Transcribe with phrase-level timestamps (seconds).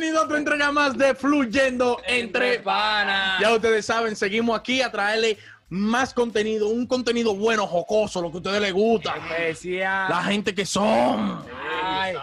[0.00, 3.38] Bienvenido a otra entrega más de Fluyendo Entre Panas.
[3.38, 5.36] Ya ustedes saben, seguimos aquí a traerle
[5.68, 9.14] más contenido, un contenido bueno, jocoso, lo que a ustedes les gusta.
[9.14, 10.08] Especial.
[10.08, 11.44] La gente que son.
[11.84, 12.14] Ay.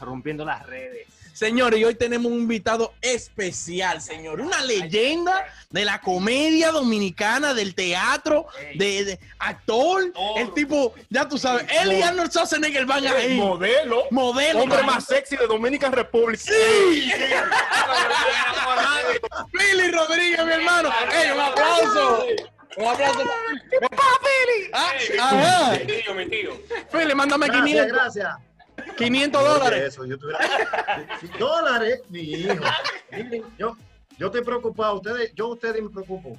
[0.00, 1.06] rompiendo las redes.
[1.36, 4.40] Señores, y hoy tenemos un invitado especial, señor.
[4.40, 10.14] Una leyenda de la comedia dominicana, del teatro, de, de actor.
[10.38, 13.36] El tipo, ya tú sabes, él y Arnold Schwarzenegger van ahí.
[13.36, 14.04] Modelo.
[14.10, 14.62] Modelo.
[14.62, 16.40] Hombre más sexy de Dominican Republic.
[16.40, 17.12] ¡Sí!
[19.52, 20.90] Philly Rodríguez, mi hermano.
[21.12, 22.26] ¡Ey, un aplauso!
[22.78, 23.20] Un aplauso.
[23.82, 24.70] ¡Papá, Philly!
[24.72, 25.72] Ah, ajá.
[25.72, 26.62] Mi tío, mi tío.
[26.90, 28.36] Philly, mándame Gracias, 500, gracias.
[28.96, 29.82] 500 Oye, dólares.
[29.82, 30.38] Eso, yo tuviera...
[31.38, 32.64] dólares, mi hijo.
[33.10, 33.76] Miren, yo,
[34.18, 34.96] yo estoy preocupado.
[34.96, 36.38] Ustedes, yo ustedes me preocupo.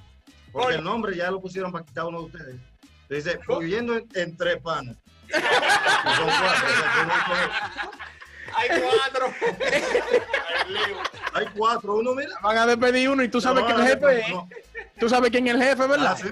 [0.51, 2.55] Porque el nombre ya lo pusieron para quitar uno de ustedes.
[3.09, 4.95] Dice, fluyendo en, en tres panas.
[6.15, 6.67] Son cuatro,
[8.55, 9.33] Hay cuatro.
[11.33, 11.95] Hay cuatro.
[11.95, 12.31] Uno, mira.
[12.41, 14.29] Van a despedir uno y tú sabes que el jefe es.
[14.29, 14.49] No,
[14.99, 16.17] Tú sabes quién es el jefe, ah, ¿verdad?
[16.17, 16.29] sí.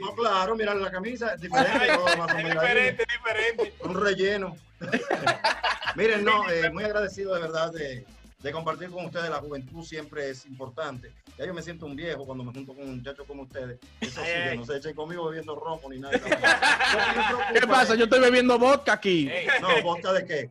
[0.00, 1.88] No, claro, mira la camisa, es diferente.
[1.94, 2.68] todo más o menos ahí.
[2.68, 3.74] diferente, diferente.
[3.80, 4.56] un relleno.
[5.96, 8.06] Miren, no, eh, muy agradecido de verdad de,
[8.38, 9.30] de compartir con ustedes.
[9.30, 11.12] La juventud siempre es importante.
[11.36, 13.78] Ya yo me siento un viejo cuando me junto con muchachos como ustedes.
[14.00, 16.18] Eso sí, que no se echen conmigo bebiendo romo ni nada.
[17.52, 17.94] ¿Qué pasa?
[17.94, 19.30] Yo estoy bebiendo vodka aquí.
[19.60, 20.50] No, ¿vodka de qué?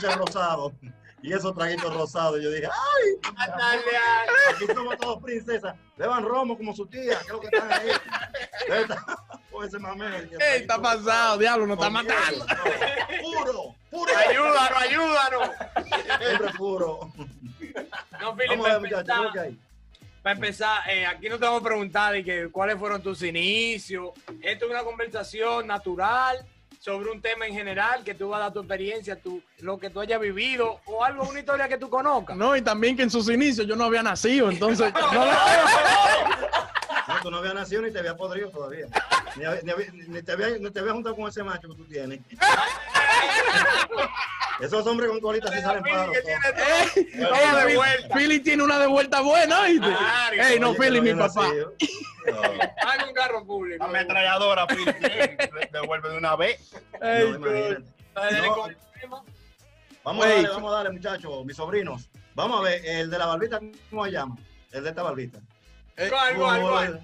[0.00, 0.72] Yo rosado.
[1.22, 2.40] Y esos traguitos rosados.
[2.42, 3.34] Yo dije, ¡ay!
[3.36, 3.78] Ay.
[4.54, 5.76] Aquí somos todos princesas.
[5.96, 7.18] Beban romo como su tía.
[7.18, 7.88] ¿Qué es lo que están ahí?
[9.60, 10.08] Con ese mameo.
[10.16, 12.46] Ey, está pasado, diablo, nos está matando.
[12.46, 13.20] no.
[13.20, 14.12] Puro, puro.
[14.16, 15.50] Ayúdanos, ayúdanos.
[16.18, 17.12] Siempre puro.
[18.18, 21.60] No, a para ver, muchachos, ¿qué es lo que empezar, eh, aquí no te vamos
[21.60, 24.12] a preguntar de que, cuáles fueron tus inicios.
[24.40, 26.38] Esto es una conversación natural
[26.78, 29.90] sobre un tema en general que tú vas a dar tu experiencia, tu, lo que
[29.90, 32.34] tú hayas vivido o algo, una historia que tú conozcas.
[32.34, 34.90] No, y también que en sus inicios yo no había nacido, entonces.
[35.12, 35.30] no lo- No,
[37.22, 38.86] tú no habías nacido ni te había podrido todavía.
[39.36, 42.20] Ni, ni ni te, había, ni te había juntado con ese macho que tú tienes.
[44.60, 46.16] Esos hombres con colitas sí salen paros.
[46.94, 48.14] Philly-.
[48.14, 49.86] Philly tiene una de vuelta buena, ¿oíste?
[49.86, 51.48] Claro, Ey, no, Philly, mi papá.
[52.26, 53.82] No, Haga un carro público.
[53.84, 54.84] Ametralladora, Phil.
[55.72, 56.72] Devuelve de una vez.
[57.00, 58.68] Ey, no, No.
[60.02, 62.08] Vamos a Ey, darle, vamos a darle, muchachos, mis sobrinos.
[62.34, 63.60] Vamos a ver, el de la barbita,
[63.90, 64.36] ¿cómo se llama?
[64.72, 65.38] El de esta barbita.
[66.08, 67.00] ¿Cuál, cuál, cuál?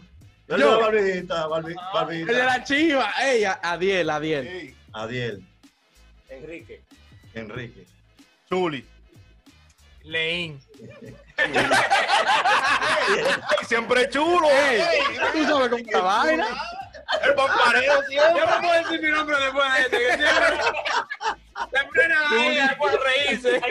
[0.49, 0.71] El de Yo.
[0.81, 2.33] la barbita, barbi- El de barbita.
[2.47, 3.13] la chiva.
[3.23, 4.75] Ey, Adiel, Adiel.
[4.93, 5.45] Adiel,
[6.29, 6.83] Enrique.
[7.35, 7.85] Enrique.
[8.49, 8.87] Chuli.
[10.05, 10.61] Leín.
[13.69, 14.49] Siempre chulo.
[14.49, 14.81] Ey,
[15.33, 16.47] tú sabes cómo está vaina.
[17.23, 20.59] El bombareo Yo no puedo decir mi nombre después de este, que siempre
[21.71, 23.63] se frena ahí, después de reírse.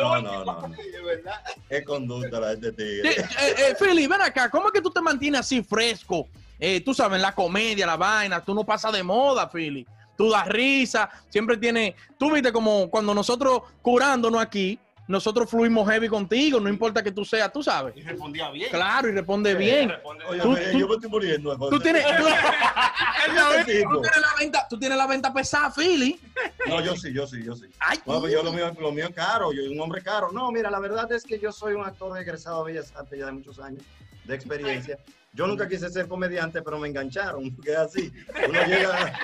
[0.00, 0.68] No, no, no.
[0.68, 0.68] no.
[0.68, 1.42] De verdad.
[1.68, 3.10] Es conducta la de este tigre.
[3.10, 6.28] eh, eh, Philly, ven acá, ¿cómo es que tú te mantienes así fresco?
[6.58, 9.86] Eh, tú sabes, la comedia, la vaina, tú no pasas de moda, Philly.
[10.16, 11.94] Tú das risa, siempre tienes.
[12.18, 14.78] Tú viste como cuando nosotros curándonos aquí,
[15.08, 17.96] nosotros fluimos heavy contigo, no importa que tú seas, tú sabes.
[17.96, 18.70] Y respondía bien.
[18.70, 19.92] Claro, y responde bien.
[20.28, 21.56] Oye, Tú- tú- yo me estoy muriendo.
[21.70, 22.24] Tú tienes, tú,
[23.26, 26.20] tú tienes la venta, tú tienes la venta pesada, Philly.
[26.68, 27.64] No, yo sí, yo sí, yo sí.
[27.80, 30.30] Ay, Bueno, pues yo lo mío, lo mío es caro, yo soy un hombre caro.
[30.30, 33.26] No, mira, la verdad es que yo soy un actor egresado de Bellas Artes ya
[33.26, 33.82] de muchos años
[34.24, 34.98] de experiencia.
[35.32, 38.12] Yo nunca quise ser comediante, pero me engancharon, porque así.
[38.48, 39.18] Uno llega...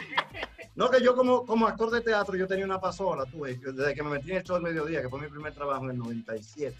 [0.76, 3.94] No, que yo como, como actor de teatro, yo tenía una pasola, tú ves, desde
[3.94, 5.98] que me metí en el show del mediodía, que fue mi primer trabajo en el
[5.98, 6.76] 97.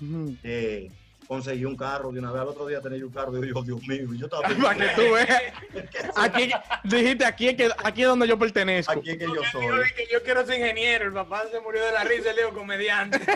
[0.00, 0.36] Ujú.
[0.42, 0.90] eh,
[1.26, 3.62] conseguí un carro de una vez al otro día tenía yo un carro, digo yo,
[3.62, 5.42] Dios mío, y yo estaba Para que tú veas.
[6.16, 6.50] Aquí,
[6.84, 8.92] dijiste, aquí es, que, aquí es donde yo pertenezco.
[8.92, 9.66] aquí es que yo soy.
[9.96, 13.18] que yo quiero ser ingeniero, el papá se murió de la risa, le digo comediante.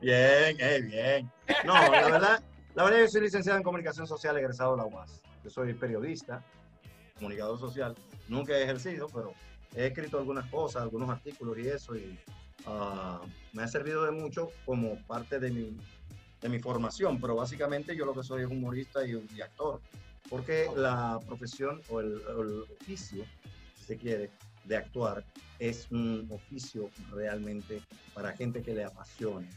[0.00, 1.30] Bien, eh, bien.
[1.64, 2.42] No, la verdad,
[2.74, 5.20] la verdad yo soy licenciado en comunicación social egresado de la UAS.
[5.42, 6.42] Yo soy periodista,
[7.22, 7.94] comunicador social.
[8.28, 9.32] Nunca he ejercido, pero
[9.76, 12.18] he escrito algunas cosas, algunos artículos y eso, y
[12.66, 13.20] ah,
[13.52, 15.76] me ha servido de mucho como parte de mi,
[16.40, 19.80] de mi formación, pero básicamente yo lo que soy es humorista y, y actor,
[20.28, 22.20] porque la profesión o el,
[22.80, 23.24] oficio,
[23.76, 24.30] si se quiere,
[24.64, 25.24] de actuar
[25.58, 27.82] es un oficio realmente
[28.14, 29.48] para gente que le apasiona,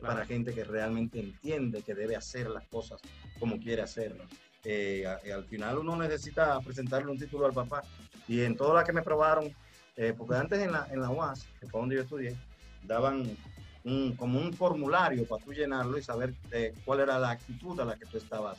[0.00, 3.00] para gente que realmente entiende que debe hacer las cosas
[3.38, 4.28] como quiere hacerlas.
[4.64, 7.82] Eh, al final uno necesita presentarle un título al papá
[8.26, 9.54] y en todas las que me probaron,
[9.96, 12.34] eh, porque antes en la, en la UAS, que fue donde yo estudié,
[12.82, 13.36] daban
[13.84, 17.84] un- como un formulario para tú llenarlo y saber eh, cuál era la actitud a
[17.84, 18.58] la que tú estabas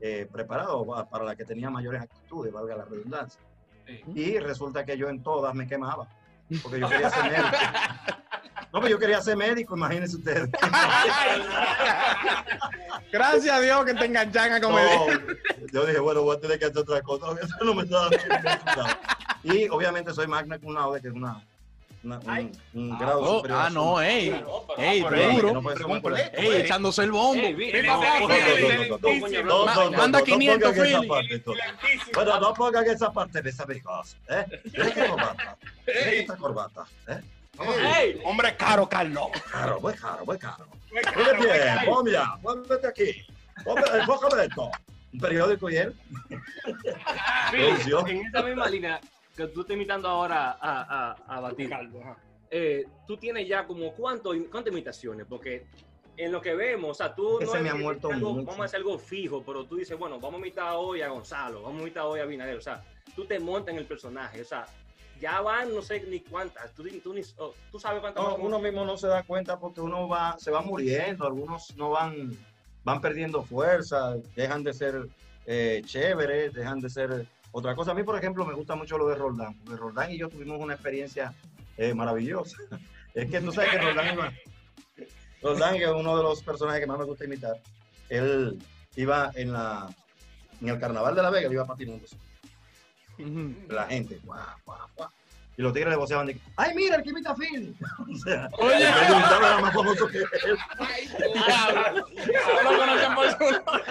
[0.00, 3.40] eh, preparado, pa- para la que tenía mayores actitudes, valga la redundancia.
[4.14, 6.06] Y resulta que yo en todas me quemaba,
[6.62, 7.32] porque yo quería ser.
[8.72, 10.48] No, pero yo quería ser médico, imagínense ustedes.
[13.12, 15.36] Gracias a Dios que te enganchan a No, comer.
[15.72, 17.26] yo dije, bueno, voy a tener que hacer otra cosa.
[17.42, 18.16] Eso no me está dando.
[19.44, 21.44] Y obviamente soy magna cum laude, que es una,
[22.04, 23.60] una- un, un grado Oh, superior.
[23.62, 24.42] ah, no, ey.
[24.78, 25.62] Ey, duro.
[26.32, 27.42] Ey, echándose el bombo.
[29.96, 31.08] Manda no, 500, no pongan esa Philly.
[31.08, 31.64] parte, entonces.
[31.66, 32.12] Lentísimo.
[32.14, 34.46] Bueno, no pongan esa parte de esa brigosa, ¿eh?
[34.64, 35.56] Mira esta corbata.
[36.38, 37.20] Corbata, ¿eh?
[37.58, 37.96] Vamos a ver.
[38.16, 39.26] Ey, Hombre caro, Carlos.
[39.50, 40.66] Caro, muy caro, muy caro.
[40.90, 43.26] Muy caro, Muy muy bien, ya, vuélvete aquí.
[43.94, 44.70] Enfócame esto.
[45.12, 45.94] Un periódico y él.
[47.50, 48.08] Producción.
[48.08, 49.00] en esa misma línea
[49.36, 51.70] que tú estás imitando ahora a, a, a Batir,
[52.50, 55.66] eh, tú tienes ya como cuánto, cuántas imitaciones, porque
[56.16, 58.30] en lo que vemos, o sea, tú Que no se es me ha muerto algo-
[58.34, 58.46] mucho.
[58.46, 61.62] vamos a hacer algo fijo, pero tú dices, bueno, vamos a imitar hoy a Gonzalo,
[61.62, 62.82] vamos a imitar hoy a Binader, o sea,
[63.16, 64.66] tú te montas en el personaje, o sea,
[65.22, 68.58] ya van no sé ni cuántas, tú, tú, ni- oh, tú sabes cuántas No, uno
[68.58, 72.36] mismo no se da cuenta porque uno va, se va muriendo, algunos no van,
[72.84, 75.08] van perdiendo fuerza, dejan de ser
[75.46, 77.92] eh, chéveres, dejan de ser otra cosa.
[77.92, 80.60] A mí, por ejemplo, me gusta mucho lo de Roldán, porque Roldán y yo tuvimos
[80.60, 81.32] una experiencia
[81.78, 82.56] eh, maravillosa.
[83.14, 84.32] Es que tú sabes que Roldán, iba-
[85.42, 87.56] Roldán, que es uno de los personajes que más me gusta imitar,
[88.08, 88.58] él
[88.96, 89.88] iba en la
[90.60, 92.06] en el carnaval de La Vega, él iba patinando.
[93.68, 95.08] La gente, guau, guau, guau.
[95.56, 97.76] Y los tigres le voceaban de, ¡ay, mira, el que imita a Phil!
[98.10, 98.82] o sea, Oye.
[98.88, 100.24] era más famoso que él.
[102.64, 103.84] No lo conocen por su nombre.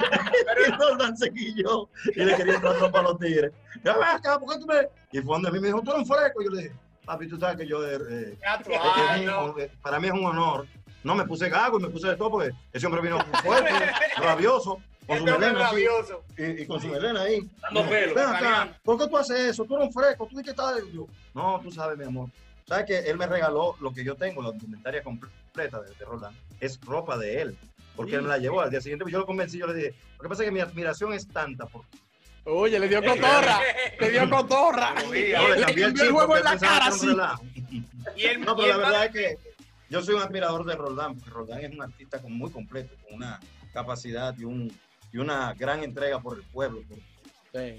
[0.68, 3.51] Y Roldán seguilló y le quería entrar trompa a los tigres.
[3.83, 4.88] Ya acá, ¿por qué tú me...?
[5.12, 6.41] Y fue donde a mí me dijo, tú eres un fresco.
[6.41, 6.75] Y yo le dije,
[7.06, 7.88] papi, tú sabes que yo...
[7.88, 9.57] eh, tú, que ah, no.
[9.59, 10.68] eh, para mí es un honor.
[11.03, 13.71] No, me puse gago y me puse de todo porque ese hombre vino fuerte,
[14.18, 14.79] rabioso,
[15.17, 15.85] con su Este melena así,
[16.37, 17.49] y, y con su melena ahí.
[17.61, 18.15] Dando pelo.
[18.15, 18.71] Ven acá, Mariano.
[18.83, 19.65] ¿por qué tú haces eso?
[19.65, 20.75] Tú eres un fresco, tú dices que estás...
[20.75, 20.91] de-".
[20.93, 22.29] Yo, no, tú sabes, mi amor.
[22.67, 26.35] ¿Sabes que Él me regaló lo que yo tengo, la indumentaria completa de, de Roland.
[26.59, 27.57] Es ropa de él.
[27.95, 29.03] Porque él me la llevó al día siguiente.
[29.11, 31.65] Yo lo convencí, yo le dije, lo que pasa es que mi admiración es tanta.
[31.65, 31.83] Por...
[32.45, 33.59] Oye, le dio cotorra.
[33.99, 34.93] Le dio cotorra.
[34.93, 37.07] No, Le cambié el el juego en la cara, que era un sí.
[37.07, 37.43] relajo.
[38.15, 39.37] Y el, No, y pero el la verdad es que
[39.89, 43.15] yo soy un admirador de Roldán, porque Roldán es un artista con- muy completo, con
[43.17, 43.39] una
[43.73, 44.71] capacidad y, un,
[45.11, 46.99] y una gran entrega por el pueblo, por,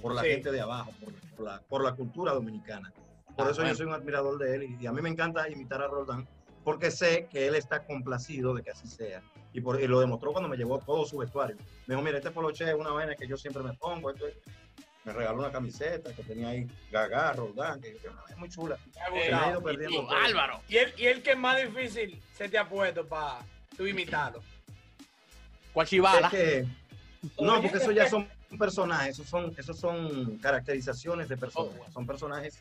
[0.02, 0.28] por la Sí.
[0.28, 2.92] gente de abajo, por, por la, por la cultura dominicana.
[3.36, 3.70] Por Ah, eso bueno.
[3.70, 6.28] yo soy un admirador de él y, y a mí me encanta imitar a Roldán,
[6.64, 9.22] porque sé que él está complacido de que así sea.
[9.54, 11.56] Y, por, y lo demostró cuando me llevó todo su vestuario.
[11.86, 14.10] Me dijo, mira, este poloche es una vaina que yo siempre me pongo.
[14.10, 14.36] Esto es-".
[15.04, 18.78] Me regaló una camiseta que tenía ahí Gagá, Roldán, que que es muy chula.
[19.12, 20.10] Me ha ido perdiendo todo.
[20.16, 20.60] Álvaro.
[20.68, 23.40] Y el, y el que más difícil se te ha puesto para
[23.76, 24.40] tú imitarlo.
[25.74, 26.28] Guachibala.
[26.28, 26.66] Es que-
[27.40, 28.28] no, porque eso ya son
[28.58, 31.92] personajes, esos son, esos son caracterizaciones de personas.
[31.92, 32.58] Son personajes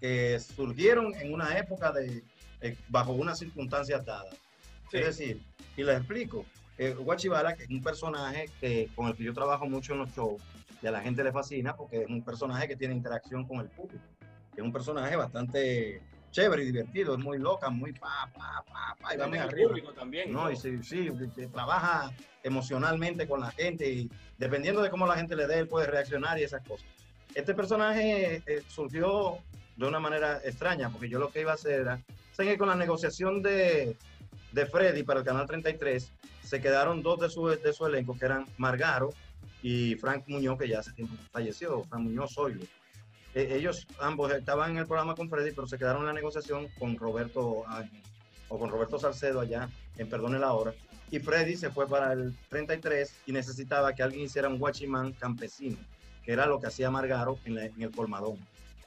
[0.00, 2.24] que surgieron en una época de,
[2.60, 4.34] eh, bajo unas circunstancias dadas.
[4.90, 4.98] Sí.
[4.98, 5.42] Es decir,
[5.76, 6.44] y les explico,
[6.78, 10.42] eh, que es un personaje que, con el que yo trabajo mucho en los shows,
[10.82, 13.68] y a la gente le fascina porque es un personaje que tiene interacción con el
[13.68, 14.02] público.
[14.56, 19.14] Es un personaje bastante chévere y divertido, es muy loca, muy pa, pa, pa, pa,
[19.14, 19.68] y va muy arriba.
[19.68, 20.32] público también.
[20.32, 21.10] No, y sí, sí,
[21.52, 22.12] trabaja
[22.42, 26.38] emocionalmente con la gente y dependiendo de cómo la gente le dé, él puede reaccionar
[26.38, 26.86] y esas cosas.
[27.34, 29.38] Este personaje eh, surgió
[29.76, 32.00] de una manera extraña, porque yo lo que iba a hacer era,
[32.32, 33.96] ¿saben que con la negociación de,
[34.52, 38.24] de Freddy para el Canal 33, se quedaron dos de su, de su elenco, que
[38.24, 39.10] eran Margaro
[39.62, 42.64] y Frank Muñoz, que ya hace tiempo falleció, Frank Muñoz Zoilo.
[43.34, 46.68] Eh, ellos ambos estaban en el programa con Freddy, pero se quedaron en la negociación
[46.78, 48.02] con Roberto Ángel,
[48.48, 50.74] o con Roberto Salcedo allá en Perdone la Hora.
[51.12, 55.76] Y Freddy se fue para el 33 y necesitaba que alguien hiciera un guachimán campesino,
[56.24, 58.36] que era lo que hacía Margaro en, la- en el Colmadón.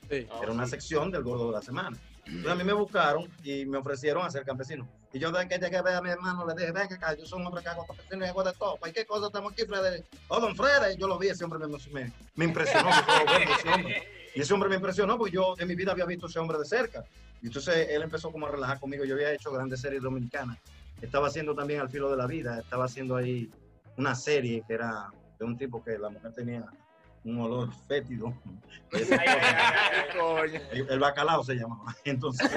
[0.09, 0.27] Sí.
[0.31, 0.71] Ah, Era una sí.
[0.71, 1.97] sección del Gordo de la Semana.
[2.25, 4.87] Entonces a mí me buscaron y me ofrecieron hacer campesino.
[5.11, 7.25] Y yo de que llegué a ver a mi hermano, le dije, ven acá, yo
[7.25, 8.77] soy un hombre que hago campesino y hago de todo.
[8.77, 10.03] ¿Para qué cosa estamos aquí, Freddy?
[10.29, 10.97] Oh, don Freddy.
[10.97, 12.89] Yo lo vi, ese hombre me, me, me impresionó.
[12.89, 14.03] me fue bueno ese hombre.
[14.35, 16.57] Y ese hombre me impresionó porque yo en mi vida había visto a ese hombre
[16.57, 17.03] de cerca.
[17.41, 19.05] Y entonces él empezó como a relajar conmigo.
[19.05, 20.57] Yo había hecho grandes series dominicanas.
[21.01, 22.59] Estaba haciendo también Al filo de la vida.
[22.59, 23.49] Estaba haciendo ahí
[23.97, 26.65] una serie que era de un tipo que la mujer tenía
[27.25, 28.33] un olor fétido.
[28.91, 29.07] El,
[30.89, 31.95] el bacalao se llamaba.
[32.05, 32.49] Entonces,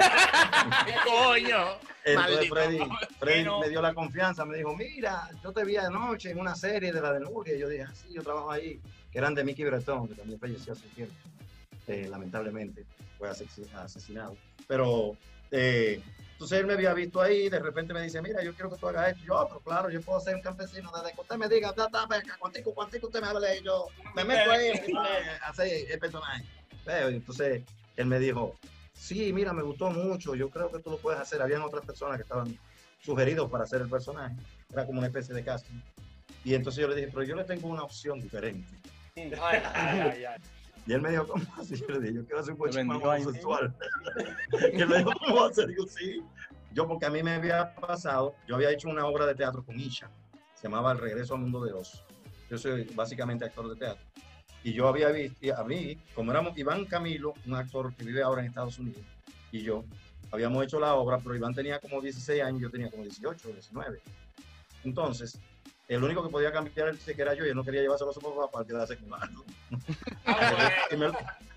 [1.05, 1.77] Coño.
[2.03, 2.49] entonces.
[2.49, 2.79] Freddy,
[3.19, 4.45] Freddy me dio la confianza.
[4.45, 7.55] Me dijo, mira, yo te vi anoche en una serie de la de Nuria.
[7.55, 8.81] Y yo dije, ah, sí, yo trabajo ahí.
[9.11, 11.13] Que eran de Mickey Bretón, que también falleció hace tiempo.
[11.87, 12.85] Eh, lamentablemente
[13.17, 14.35] fue asesi- asesinado.
[14.67, 15.17] Pero
[15.51, 16.01] eh,
[16.33, 18.87] entonces él me había visto ahí, de repente me dice, mira, yo quiero que tú
[18.89, 19.23] hagas esto.
[19.25, 21.73] Yo, "Ah, pero claro, yo puedo ser un campesino desde que usted me diga,
[22.39, 24.77] cuántico, cuántico usted me hable, y yo me meto ahí, me
[25.45, 26.43] hace el personaje.
[26.87, 27.63] Eh, Entonces
[27.95, 28.55] él me dijo,
[28.93, 31.41] sí, mira, me gustó mucho, yo creo que tú lo puedes hacer.
[31.41, 32.57] Habían otras personas que estaban
[33.01, 34.35] sugeridos para hacer el personaje.
[34.73, 35.79] Era como una especie de casting.
[36.43, 38.67] Y entonces yo le dije, pero yo le tengo una opción diferente.
[39.41, 40.41] Ay, ay, ay.
[40.87, 41.75] Y él me dijo, ¿cómo así?
[41.75, 43.75] Yo le dije, yo quiero hacer un ahí homosexual.
[44.73, 45.67] y él me dijo, ¿cómo ser?
[45.67, 46.23] Digo, sí.
[46.73, 49.79] Yo, porque a mí me había pasado, yo había hecho una obra de teatro con
[49.79, 50.09] Isha,
[50.55, 52.03] se llamaba El regreso al mundo de Oz.
[52.49, 54.03] Yo soy básicamente actor de teatro.
[54.63, 58.21] Y yo había visto, y a mí, como éramos Iván Camilo, un actor que vive
[58.21, 59.03] ahora en Estados Unidos,
[59.51, 59.83] y yo,
[60.31, 63.51] habíamos hecho la obra, pero Iván tenía como 16 años, yo tenía como 18 o
[63.51, 64.01] 19.
[64.83, 65.39] Entonces,
[65.87, 68.13] el único que podía cambiar el cheque era yo, y él no quería llevárselo a
[68.13, 69.45] su papá para quedarse con algo.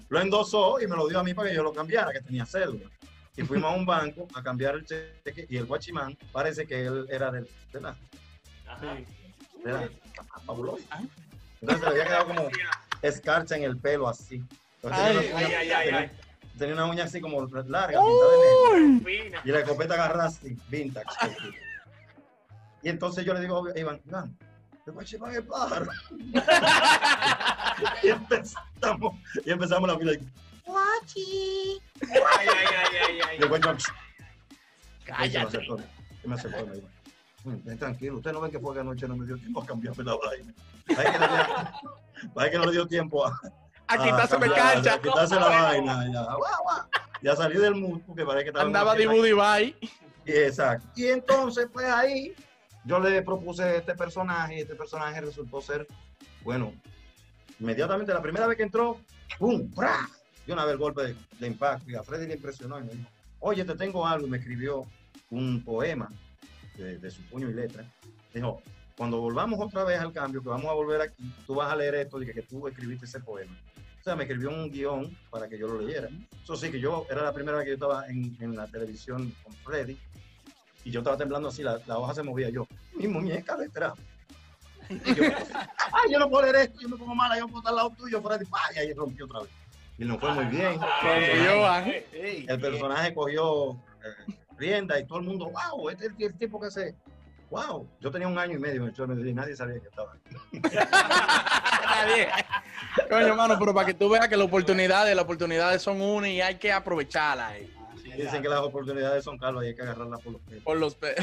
[0.08, 2.46] lo endosó y me lo dio a mí para que yo lo cambiara, que tenía
[2.46, 2.88] cédula.
[3.36, 7.06] Y fuimos a un banco a cambiar el cheque y el guachimán parece que él
[7.10, 7.96] era del, de la,
[8.68, 8.96] Ajá.
[9.64, 9.88] de la-
[10.44, 10.82] fabuloso.
[11.60, 12.48] Entonces le había quedado como
[13.02, 14.42] escarcha en el pelo así.
[14.82, 16.10] Entonces, Ay, tenía, una- ay, ay, ay, ay.
[16.58, 18.32] tenía una uña así como larga, pintada
[18.74, 19.40] de negro.
[19.44, 21.06] Y la escopeta agarrada así, vintage.
[22.82, 24.36] Y entonces yo le digo a Iván, Iván,
[24.86, 25.90] el guachimán es pájaro.
[28.02, 30.12] y empezamos, y empezamos la fila.
[30.12, 30.18] Ay,
[32.10, 32.48] ay,
[33.08, 33.48] ay, ay, el
[35.04, 35.66] Cállate.
[36.22, 36.88] Y me acercó, me dijo,
[37.44, 39.66] "Mm, ven tranquilo, usted no ven que fue que anoche no me dio tiempo a
[39.66, 40.52] cambiarme la vaina.
[42.34, 43.38] Parece que no le dio, tiempo a,
[43.86, 44.94] A quitárseme cambiar, cancha.
[44.94, 46.12] A quitarse la vaina.
[46.12, 46.82] Ya, guau, guau.
[47.22, 49.06] ya salí del mood porque parece que estaba Andaba de.
[49.06, 49.76] Buddy Bye.
[50.26, 50.86] Exacto.
[50.94, 52.34] Y entonces, pues ahí
[52.84, 55.86] yo le propuse este personaje y este personaje resultó ser,
[56.42, 56.72] bueno,
[57.58, 58.98] inmediatamente la primera vez que entró,
[59.38, 59.70] ¡pum!
[59.70, 60.08] ¡pra!
[60.46, 62.92] Y una vez el golpe de, de impacto y a Freddy le impresionó y me
[62.94, 63.08] dijo,
[63.40, 64.26] oye, te tengo algo.
[64.26, 64.86] Y me escribió
[65.30, 66.10] un poema
[66.76, 67.84] de, de su puño y letra.
[68.32, 68.62] Dijo,
[68.96, 71.94] cuando volvamos otra vez al cambio, que vamos a volver aquí, tú vas a leer
[71.94, 73.56] esto y que, que tú escribiste ese poema.
[74.00, 76.08] O sea, me escribió un guion para que yo lo leyera.
[76.42, 79.34] Eso sí, que yo era la primera vez que yo estaba en, en la televisión
[79.42, 79.98] con Freddy
[80.84, 82.66] y yo estaba temblando así, la, la hoja se movía yo.
[82.94, 83.94] Mi muñeca detrás.
[84.90, 87.70] Y yo, ay, yo no puedo leer esto, yo me pongo mala, yo puedo estar
[87.70, 88.44] al lado tuyo, Freddy.
[88.46, 88.58] ¡Pah!
[88.74, 89.50] Y ahí rompió otra vez.
[89.98, 90.80] Y nos fue muy bien.
[91.00, 92.04] Que yo, Ángel.
[92.48, 96.60] El personaje cogió eh, rienda y todo el mundo, wow, este es el, el tipo
[96.60, 96.96] que se.
[97.50, 99.88] Wow, yo tenía un año y medio en el show de Medellín, nadie sabía que
[99.88, 100.60] estaba ahí.
[101.84, 102.28] Nadie.
[103.08, 106.40] Coño, mano, pero para que tú veas que las oportunidades, las oportunidades son una y
[106.40, 107.70] hay que aprovecharlas eh,
[108.22, 110.62] Dicen que las oportunidades son caras y hay que agarrarlas por los pelos.
[110.64, 111.14] por los pe-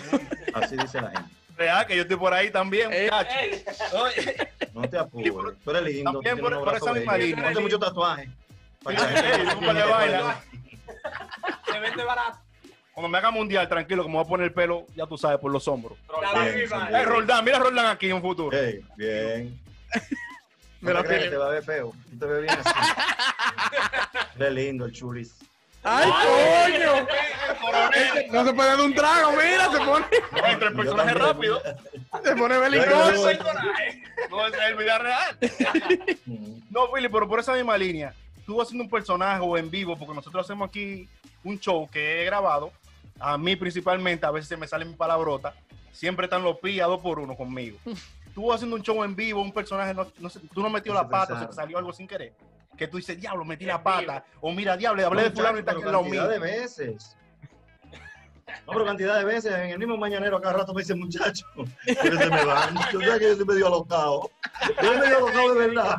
[0.54, 1.32] Así dice la gente.
[1.58, 3.10] Real, que yo estoy por ahí también, Eh.
[3.42, 3.64] Ey,
[3.94, 5.34] Oye, No te apures.
[5.64, 6.12] Tú eres lindo.
[6.14, 7.44] También por- por brazos esa misma línea.
[7.46, 8.30] Ponte mucho tatuaje.
[8.84, 10.42] Para que la.
[11.72, 12.40] Se vende barato.
[12.94, 15.40] Cuando me haga mundial, tranquilo, que me voy a poner el pelo, ya tú sabes,
[15.40, 15.98] por los hombros.
[16.34, 18.50] Bien, Eh, Roldán, mira a Roldán aquí en un futuro.
[18.96, 19.60] Bien.
[20.82, 21.94] Me No la te va a ver feo.
[22.20, 22.70] Te ves bien así.
[24.40, 25.36] Eres lindo, el chulis.
[25.84, 27.08] ¡Ay, coño!
[28.32, 30.06] No se puede dar un trago, mira, se pone,
[30.52, 31.62] Entre el personaje rápido.
[32.24, 33.30] se pone belicoso.
[34.30, 35.38] No es el vida real.
[36.70, 38.14] No, Philly, pero por esa misma línea,
[38.46, 41.08] tú haciendo un personaje o en vivo, porque nosotros hacemos aquí
[41.44, 42.72] un show que he grabado,
[43.20, 45.56] a mí principalmente, a veces se me sale mi palabrota,
[45.92, 47.80] siempre están los pi a dos por uno conmigo.
[48.36, 51.08] Tú haciendo un show en vivo, un personaje, no, no sé, tú no metió la
[51.10, 52.34] pata, o se te salió algo sin querer.
[52.78, 54.24] Que tú dices, diablo, metí En la pata.
[54.42, 56.32] O mira, diablo, hablé de No, fulano y está aquí lado cantidad mío.
[56.32, 57.18] de veces.
[58.66, 59.54] No, pero cantidad de veces.
[59.54, 61.46] En el mismo mañanero cada rato me dice muchacho.
[61.86, 62.76] que se me van.
[62.94, 64.30] Yo sé que yo soy medio alocado.
[64.82, 65.98] Yo soy medio alocado de verdad.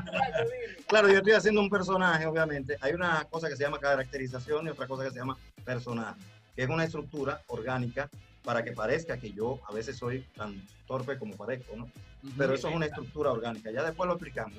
[0.86, 2.76] Claro, yo estoy haciendo un personaje, obviamente.
[2.80, 6.18] Hay una cosa que se llama caracterización y otra cosa que se llama personaje,
[6.56, 8.08] que es una estructura orgánica
[8.42, 10.54] para que parezca que yo a veces soy tan
[10.86, 11.90] torpe como parezco, ¿no?
[12.38, 13.70] Pero eso es una estructura orgánica.
[13.70, 14.56] Ya después lo explicamos.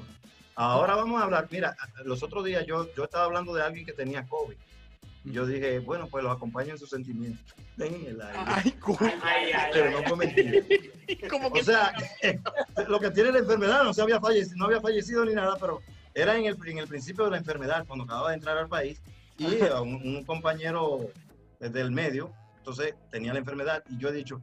[0.60, 1.48] Ahora vamos a hablar.
[1.50, 1.74] Mira,
[2.04, 4.58] los otros días yo, yo estaba hablando de alguien que tenía COVID.
[5.24, 7.56] Y yo dije, bueno, pues los acompaño en sus sentimientos.
[7.78, 8.40] Ven en el aire.
[8.46, 8.78] Ay.
[9.24, 10.62] Ay, ay, Pero no fue mentira.
[11.30, 11.94] Como que O sea,
[12.90, 15.80] lo que tiene la enfermedad no se había fallecido, no había fallecido ni nada, pero
[16.14, 19.02] era en el, en el principio de la enfermedad, cuando acababa de entrar al país,
[19.38, 21.08] y un, un compañero
[21.62, 24.42] desde el medio, entonces tenía la enfermedad, y yo he dicho,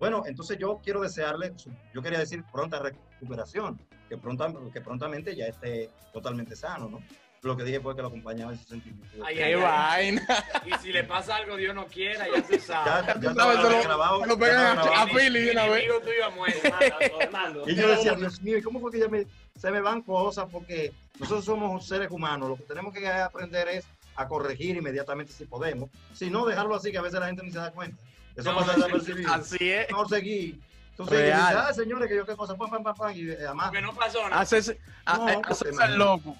[0.00, 1.54] bueno, entonces yo quiero desearle,
[1.94, 7.02] yo quería decir pronta recuperación, que, pronta, que prontamente ya esté totalmente sano, ¿no?
[7.42, 9.10] Lo que dije fue que lo acompañaba en sus sentimientos.
[9.22, 10.26] Ay, vaina.
[10.64, 13.76] Y si le pasa algo, Dios no quiera, ya Ya, ya Tú estaba sabes, se
[13.76, 15.04] lo- grabado, se lo ya pegan estaba a- grabado.
[15.04, 15.72] a Philly de una vez.
[15.84, 16.68] Enemigo tuyo a muerte.
[16.72, 17.64] Armando, Armando.
[17.70, 19.26] Y yo decía, Dios mío, ¿y cómo fue que ya me-
[19.58, 20.46] se me van cosas?
[20.50, 23.84] Porque nosotros somos seres humanos, lo que tenemos que aprender es
[24.16, 27.50] a corregir inmediatamente si podemos, si no dejarlo así que a veces la gente ni
[27.50, 28.02] se da cuenta.
[28.34, 29.30] Eso No, pasa desapercibido.
[29.34, 29.90] Así es.
[29.90, 30.60] No seguí.
[30.96, 31.40] Entonces, y Real.
[31.48, 33.82] dice, ah, señores, que yo qué cosa, pam, pam, pam, pam, y eh, además, Porque
[33.82, 34.40] no pasó nada.
[34.40, 35.92] Haces, No, a- porque haces imagínate.
[35.92, 36.36] el loco.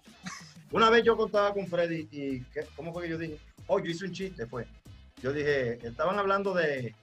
[0.71, 2.65] una vez yo contaba con Freddy y, ¿qué?
[2.77, 3.39] ¿cómo fue que yo dije?
[3.67, 4.67] Oh, yo hice un chiste, fue.
[5.23, 6.95] Yo dije, estaban hablando de,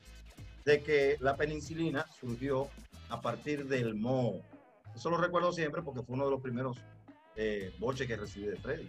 [0.64, 2.70] de que la penicilina surgió
[3.10, 4.40] a partir del moho.
[4.96, 6.78] Eso lo recuerdo siempre porque fue uno de los primeros
[7.36, 8.88] eh, boches que recibí de Freddy.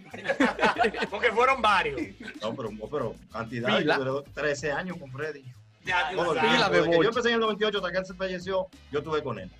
[1.10, 2.00] Porque fueron varios.
[2.40, 5.44] No, pero, pero cantidad, yo duré 13 años con Freddy.
[5.84, 9.50] Ya yo empecé en el 98 hasta que él se falleció, yo estuve con él.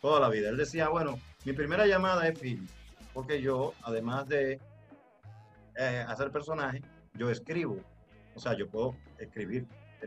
[0.00, 0.48] Toda la vida.
[0.48, 2.66] Él decía, bueno, mi primera llamada es Phil,
[3.12, 4.58] porque yo, además de
[5.76, 6.82] eh, hacer personajes,
[7.14, 7.78] yo escribo.
[8.34, 9.66] O sea, yo puedo escribir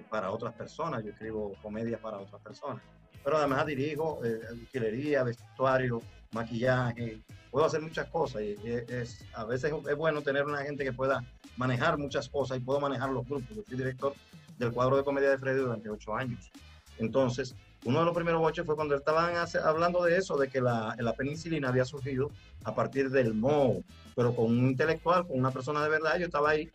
[0.09, 2.81] para otras personas, yo escribo comedia para otras personas.
[3.23, 9.71] Pero además dirijo eh, utilería, vestuario, maquillaje, puedo hacer muchas cosas y, es, a veces
[9.87, 11.23] es bueno tener una gente que pueda
[11.55, 13.55] manejar muchas cosas y puedo manejar los grupos.
[13.55, 14.13] Yo fui director
[14.57, 16.51] del cuadro de comedia de Freddy durante ocho años.
[16.99, 17.55] Entonces,
[17.85, 20.95] uno de los primeros boches fue cuando estaban hace- hablando de eso, de que la,
[20.99, 22.31] la penicilina había surgido
[22.63, 23.83] a partir del moho,
[24.15, 26.17] pero con un intelectual, con una persona de verdad.
[26.17, 26.69] Yo estaba ahí,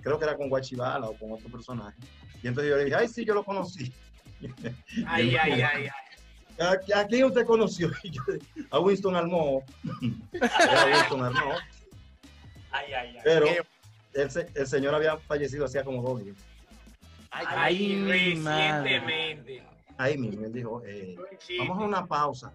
[0.00, 1.96] creo que era con Guachibala o con otro personaje.
[2.42, 3.92] Y entonces yo le dije, ay, sí, yo lo conocí.
[5.06, 5.88] Ay, ay, ay, ay.
[6.94, 7.90] ¿A, quién usted conoció?
[8.70, 9.14] A Winston.
[10.32, 11.22] Era Winston.
[12.70, 13.16] Ay, ay, ay.
[13.24, 13.46] Pero
[14.12, 16.36] el, el señor había fallecido hacía como dos días.
[17.34, 18.82] Ay, Ay, mi madre.
[18.82, 19.66] recientemente.
[19.96, 21.16] Ahí mismo, él dijo, eh,
[21.58, 22.52] vamos a una pausa.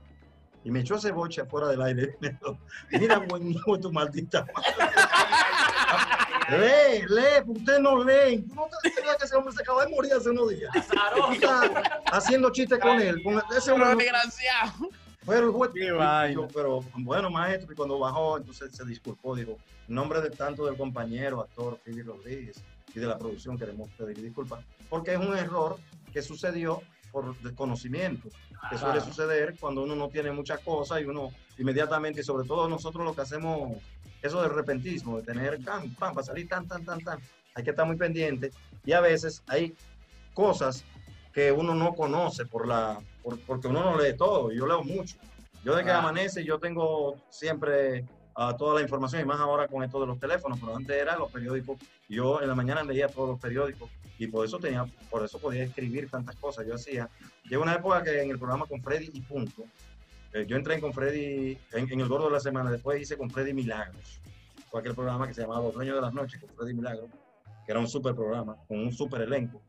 [0.64, 2.18] Y me echó ese boche afuera del aire.
[2.92, 4.94] Mira, buen hijo de tu maldita madre.
[6.50, 8.48] Lee, lee, porque ustedes no leen.
[8.50, 10.76] ¿Tú no te enteras que ese hombre se acaba de morir hace unos días?
[10.76, 13.22] Está haciendo chistes con él.
[13.22, 14.90] Con ese hombre desgraciado.
[15.28, 15.72] Pero el juez,
[16.34, 20.66] yo, pero bueno, maestro, y cuando bajó, entonces se disculpó, dijo, en nombre de tanto
[20.66, 25.36] del compañero, actor Philly Rodríguez y de la producción queremos pedir disculpas, porque es un
[25.38, 25.78] error
[26.12, 26.82] que sucedió
[27.12, 28.30] por desconocimiento,
[28.70, 32.68] que suele suceder cuando uno no tiene muchas cosas y uno inmediatamente, y sobre todo
[32.70, 33.78] nosotros lo que hacemos,
[34.22, 37.20] eso del repentismo, de tener pam, pam, para salir tan, tan, tan, tan,
[37.56, 38.52] hay que estar muy pendiente
[38.86, 39.76] y a veces hay
[40.34, 40.84] cosas
[41.34, 44.52] que uno no conoce por la, por- porque uno no lee todo.
[44.52, 45.16] Yo leo mucho.
[45.64, 46.00] Yo de que Ah.
[46.00, 50.20] amanece, yo tengo siempre ah, toda la información y más ahora con esto de los
[50.20, 51.78] teléfonos, pero antes era los periódicos.
[52.08, 55.64] Yo en la mañana leía todos los periódicos y por eso tenía, por eso podía
[55.64, 56.68] escribir tantas cosas.
[56.68, 57.10] Yo hacía,
[57.44, 59.64] llegó una época que en el programa con Freddy y punto,
[60.34, 63.30] eh, yo entré con Freddy en, en el Gordo de la Semana, después hice con
[63.30, 64.20] Freddy Milagros,
[64.70, 67.10] fue aquel programa que se llamaba Los Dueños de las Noches con Freddy Milagros,
[67.66, 69.62] que era un super programa, con un super elenco.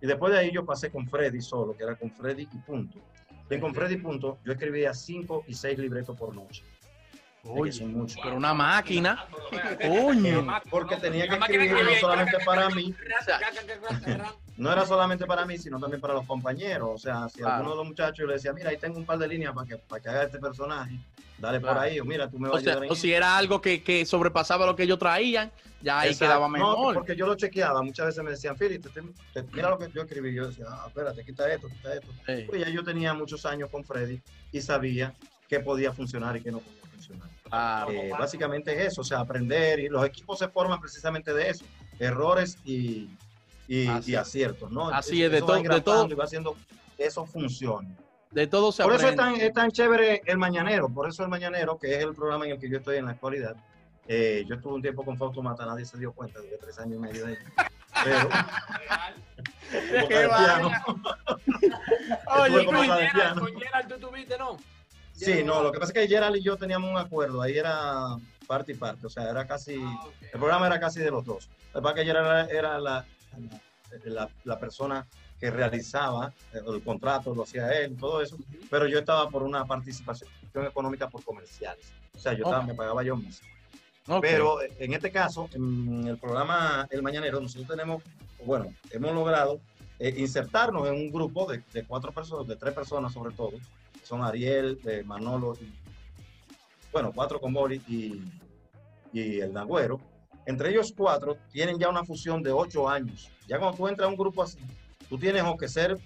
[0.00, 2.98] Y después de ahí yo pasé con Freddy solo, que era con Freddy y punto.
[3.50, 6.62] Y con Freddy y punto, yo escribía cinco y seis libretos por noche.
[7.54, 8.18] Que Oye, son muchos.
[8.22, 9.24] pero una máquina.
[9.80, 10.46] Coño.
[10.70, 12.94] porque tenía que escribir no solamente para mí,
[14.56, 16.90] no era solamente para mí, sino también para los compañeros.
[16.94, 17.54] O sea, si Claro.
[17.56, 19.76] alguno de los muchachos le decía, mira, ahí tengo un par de líneas para que,
[19.76, 20.98] para que haga este personaje,
[21.38, 21.76] dale Claro.
[21.76, 23.60] por ahí, o mira, tú me vas O, a sea, ayudar o si era algo
[23.62, 26.26] que, que sobrepasaba lo que ellos traían, ya ahí Exacto.
[26.26, 26.94] quedaba No, mejor.
[26.94, 27.82] porque yo lo chequeaba.
[27.82, 30.34] Muchas veces me decían, Philly, te- te- te- mira lo que yo escribí.
[30.34, 32.08] Yo decía, ah, espérate, quita esto, quita esto.
[32.26, 32.44] Sí.
[32.48, 34.20] Pues ya yo tenía muchos años con Freddy
[34.52, 35.14] y sabía
[35.48, 37.28] qué podía funcionar y qué no podía funcionar.
[37.48, 37.90] Claro.
[37.90, 41.64] Eh, básicamente es eso, o sea, aprender y los equipos se forman precisamente de eso,
[41.98, 43.10] errores y,
[43.66, 44.88] y, Así y aciertos, ¿no?
[44.88, 46.06] Así Eso- es, de todo- va de todo.
[46.08, 46.56] Y va haciendo
[46.96, 47.88] eso funcione.
[48.30, 49.38] De todo se Por eso es aprende.
[49.38, 52.52] tan, es tan chévere el Mañanero, por eso el Mañanero, que es el programa en
[52.52, 53.56] el que yo estoy en la actualidad.
[54.06, 56.96] Eh, yo estuve un tiempo con Fausto Mata, nadie se dio cuenta, de tres años
[56.96, 57.38] y medio de ahí.
[58.04, 58.28] Pero,
[60.08, 60.26] Qué.
[62.40, 62.76] Oye, con
[63.58, 64.56] Gerald tú tuviste, ¿no?
[65.18, 68.16] Sí, no, lo que pasa es que Gerald y yo teníamos un acuerdo, ahí era
[68.46, 71.48] parte y parte, o sea, era casi, Ah, el programa era casi de los dos.
[71.74, 73.04] Lo que pasa es que Gerald era, la,
[74.44, 75.06] la, persona
[75.40, 78.38] que realizaba eh, el contrato, lo hacía él, todo eso,
[78.70, 83.02] pero yo estaba por una participación económica por comerciales, o sea, yo estaba, me pagaba
[83.02, 83.46] yo mismo.
[84.20, 88.02] Pero eh, en este caso, en el programa El Mañanero, nosotros tenemos,
[88.44, 89.60] bueno, hemos logrado
[89.98, 93.52] eh, insertarnos en un grupo de, de cuatro personas, de tres personas sobre todo.
[94.08, 95.70] Son Ariel, eh, Manolo y,
[96.90, 98.22] bueno, cuatro con Boli y,
[99.12, 100.00] y el Nagüero.
[100.46, 103.30] Entre ellos cuatro tienen ya una fusión de ocho años.
[103.46, 104.56] Ya cuando tú entras a un grupo así,
[105.10, 105.98] tú tienes o que ser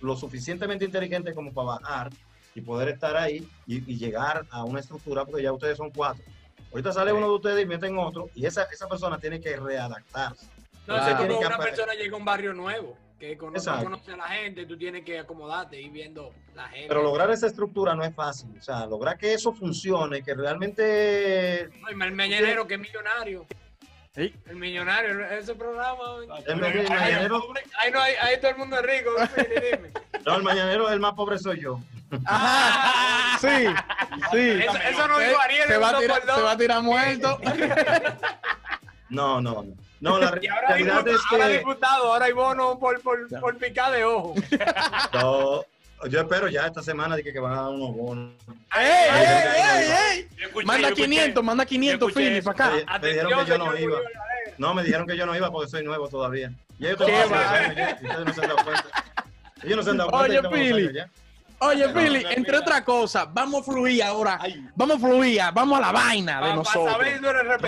[0.00, 2.10] lo suficientemente inteligente como para bajar
[2.54, 6.24] y poder estar ahí y, y llegar a una estructura, porque ya ustedes son cuatro.
[6.70, 10.46] Ahorita sale uno de ustedes y meten otro, y esa, esa persona tiene que readaptarse.
[10.86, 11.22] No, Claro.
[11.22, 14.76] si que una persona llega a un barrio nuevo, que conoce, a la gente, tú
[14.76, 16.88] tienes que acomodarte y viendo la gente.
[16.88, 18.50] Pero lograr esa estructura no es fácil.
[18.58, 23.46] O sea, lograr que eso funcione, que realmente No, y el mañanero que es millonario.
[24.14, 24.34] Sí.
[24.46, 26.02] El millonario, ese programa.
[26.46, 27.42] El Ahí- mañanero-
[27.78, 29.10] Ahí, no hay, ahí todo el mundo es rico.
[29.36, 29.90] Dime.
[30.26, 31.78] No, el mañanero, el más pobre soy yo.
[32.24, 33.38] Ajá.
[33.38, 33.66] Sí,
[34.32, 34.38] sí.
[34.64, 37.38] Eso, eso no dijo Ariel, se, va a tirar, se va a tirar muerto.
[39.08, 39.74] No, no, no.
[40.00, 43.28] No, la Y ahora, realidad diputado, es ahora que diputado, ahora hay bono por, por,
[43.40, 44.34] por picar de ojo.
[45.14, 45.64] no,
[46.08, 48.32] yo espero ya esta semana de que, que van a dar unos bonos.
[48.76, 50.64] ¡Ey, ey, ey, ey!
[50.66, 51.04] Manda yo escuché.
[51.08, 52.76] 500, manda 500, escuché Philly, para acá.
[52.76, 53.98] Me- me dijeron que yo no iba.
[54.58, 56.52] No, me dijeron que yo no iba porque soy nuevo todavía.
[56.78, 57.50] Yo tengo Qué va.
[57.52, 58.84] años ya, y ustedes no se han dado cuenta.
[59.62, 60.34] Ellos no se han dado Oye, cuenta.
[60.34, 61.06] yo tengo
[61.58, 64.38] Oye, Philly, no, entre otras cosas, vamos a fluir ahora.
[64.74, 66.94] Vamos a fluir, vamos a la vaina de nosotros.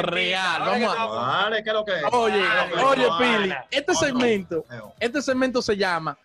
[0.02, 2.02] Real, vamos a- estamos- Vale, ¿qué es lo que es?
[2.12, 2.42] Oye,
[2.84, 4.64] oye, Philly, este segmento,
[5.00, 6.18] este segmento se llama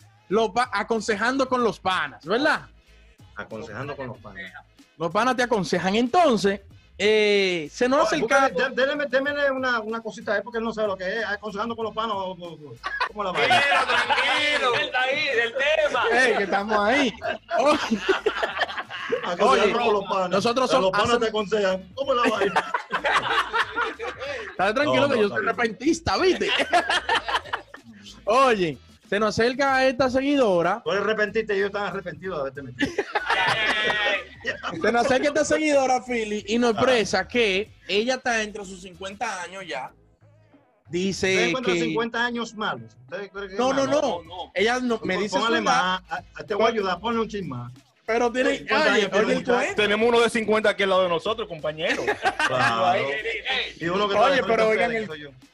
[0.53, 2.61] pa- aconsejando con los panas, ¿verdad?
[3.35, 4.51] Aconsejando con los panes.
[4.97, 5.95] Los panas te aconsejan.
[5.95, 6.61] Entonces,
[7.05, 8.53] eh, se nos hace el caso.
[8.55, 11.25] dé- Démele, démele una, una cosita, porque él no sabe lo que es.
[11.25, 12.37] Aconsejando con los panos.
[13.07, 13.39] ¿Cómo la va?
[13.39, 14.73] Tranquilo, tranquilo.
[14.75, 16.03] Él está ahí, del tema.
[16.37, 17.13] Que estamos ahí.
[19.39, 20.29] Oye, con los panos.
[20.29, 21.89] nosotros Los somos- panos hacemos- te aconsejan.
[21.95, 22.39] ¿Cómo la va?
[24.51, 26.49] Estate tranquilo No, que no, yo está soy repentista, ¿viste?
[28.25, 28.77] Oye,
[29.13, 30.81] se nos acerca esta seguidora.
[30.83, 32.91] Tú arrepentiste y ellos están arrepentidos de haberte metido.
[34.81, 39.43] Se nos acerca esta seguidora, Philly, y nos expresa que ella está entre sus 50
[39.43, 39.91] años ya.
[40.85, 41.79] ¿Ustedes Dice que.
[41.79, 42.91] 50 años malos?
[43.03, 44.21] ¿Ustedes creen que es No, no, malo?
[44.25, 44.51] no.
[44.55, 46.01] Ella no, me dice su Póngale más.
[46.09, 47.71] a- a- Te voy a ayudar, ponle un chisme más.
[48.05, 48.57] Pero tiene.
[48.57, 49.57] 50 Oye, años tiene oye, el muchacho.
[49.57, 49.81] cuento.
[49.81, 52.03] Tenemos uno de 50 aquí al lado de nosotros, compañero.
[52.47, 52.99] Claro.
[53.79, 55.09] Y uno que está Oye, pero a oigan el-.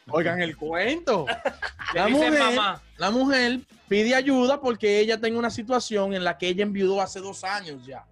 [0.09, 1.25] Oigan el cuento.
[1.93, 2.81] La mujer, mamá.
[2.97, 7.19] la mujer pide ayuda porque ella tiene una situación en la que ella enviudó hace
[7.19, 8.05] dos años ya.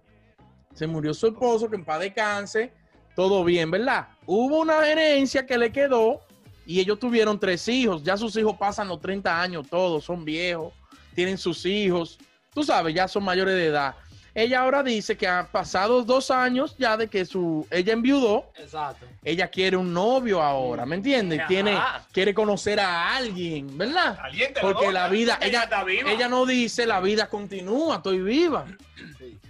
[0.74, 2.72] Se murió su esposo, que en paz descanse,
[3.14, 4.08] todo bien, ¿verdad?
[4.26, 6.20] Hubo una herencia que le quedó
[6.66, 8.02] y ellos tuvieron tres hijos.
[8.02, 10.72] Ya sus hijos pasan los 30 años, todos son viejos,
[11.14, 12.18] tienen sus hijos.
[12.52, 13.94] Tú sabes, ya son mayores de edad.
[14.38, 19.04] Ella ahora dice que han pasado dos años ya de que su ella enviudó Exacto.
[19.24, 21.40] ella quiere un novio ahora, ¿me entiendes?
[21.40, 21.48] Ajá.
[21.48, 21.76] Tiene,
[22.12, 24.16] quiere conocer a alguien, ¿verdad?
[24.16, 26.12] Caliente, Porque la vida, Ella ella, está viva.
[26.12, 28.64] ella no dice la vida continúa, estoy viva.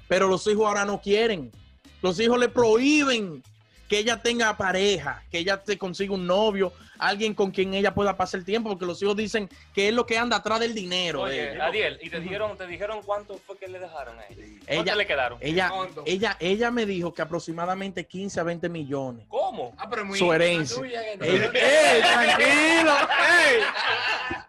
[0.09, 1.53] Pero los hijos ahora no quieren.
[2.01, 3.43] Los hijos le prohíben
[3.89, 8.17] que ella tenga pareja, que ella te consiga un novio, alguien con quien ella pueda
[8.17, 11.23] pasar el tiempo, porque los hijos dicen que es lo que anda atrás del dinero.
[11.23, 11.67] Oye, ella.
[11.67, 14.43] Adiel, ¿y te dijeron, te dijeron cuánto fue que le dejaron a ella?
[14.67, 15.39] Ella- ¿Cuánto le quedaron?
[15.41, 15.73] Ella,
[16.05, 19.25] ella, ella me dijo que aproximadamente 15 a 20 millones.
[19.29, 19.75] ¿Cómo?
[19.79, 20.83] Ah, pero muy Su herencia.
[20.85, 22.93] Ey, ey, tranquilo,
[23.41, 23.61] ey,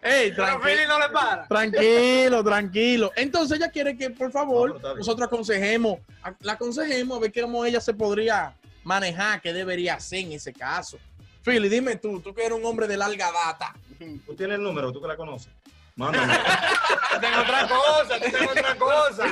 [0.02, 0.88] ey, Pero tranquilo.
[0.90, 1.48] No le para.
[1.48, 3.12] Tranquilo, tranquilo.
[3.16, 6.00] Entonces ella quiere que, por favor, nosotros aconsejemos,
[6.42, 10.98] la aconsejemos a ver cómo ella se podría manejar, qué debería hacer en ese caso.
[11.44, 13.74] Philly, dime tú, tú que eres un hombre de larga data.
[14.26, 15.52] Tú tienes el número, tú que la conoces.
[15.96, 16.34] Mándame.
[17.22, 19.26] Tengo otra cosa, tengo otra cosa.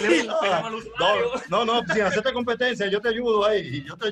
[1.00, 1.16] No,
[1.50, 3.84] no, no, sin hacerte competencia, yo te ayudo ahí.
[3.86, 4.12] Yo te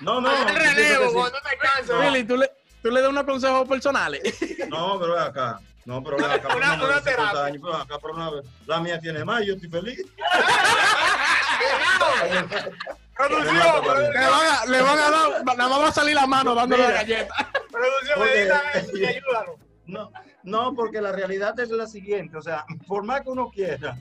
[0.00, 0.28] No, no.
[0.28, 1.12] Haz el relevo sí.
[1.14, 1.94] cuando te canses.
[2.00, 2.50] Philly, tú le,
[2.82, 4.22] tú le das unos consejos personales.
[4.68, 5.60] No, pero ven acá.
[5.84, 6.56] No, pero ven acá.
[6.56, 7.44] Una- una una de 50 terapia.
[7.44, 8.42] años, pero acá, pero.
[8.66, 10.04] La mía tiene más yo estoy feliz.
[13.16, 16.54] Producción, Le van a, le van a dar, nada más va a salir la mano
[16.54, 17.34] dándole la galleta.
[17.70, 19.56] producción, eso y ayúdanos.
[19.86, 22.36] No, no, porque la realidad es la siguiente.
[22.36, 23.96] O sea, por más que uno quiera,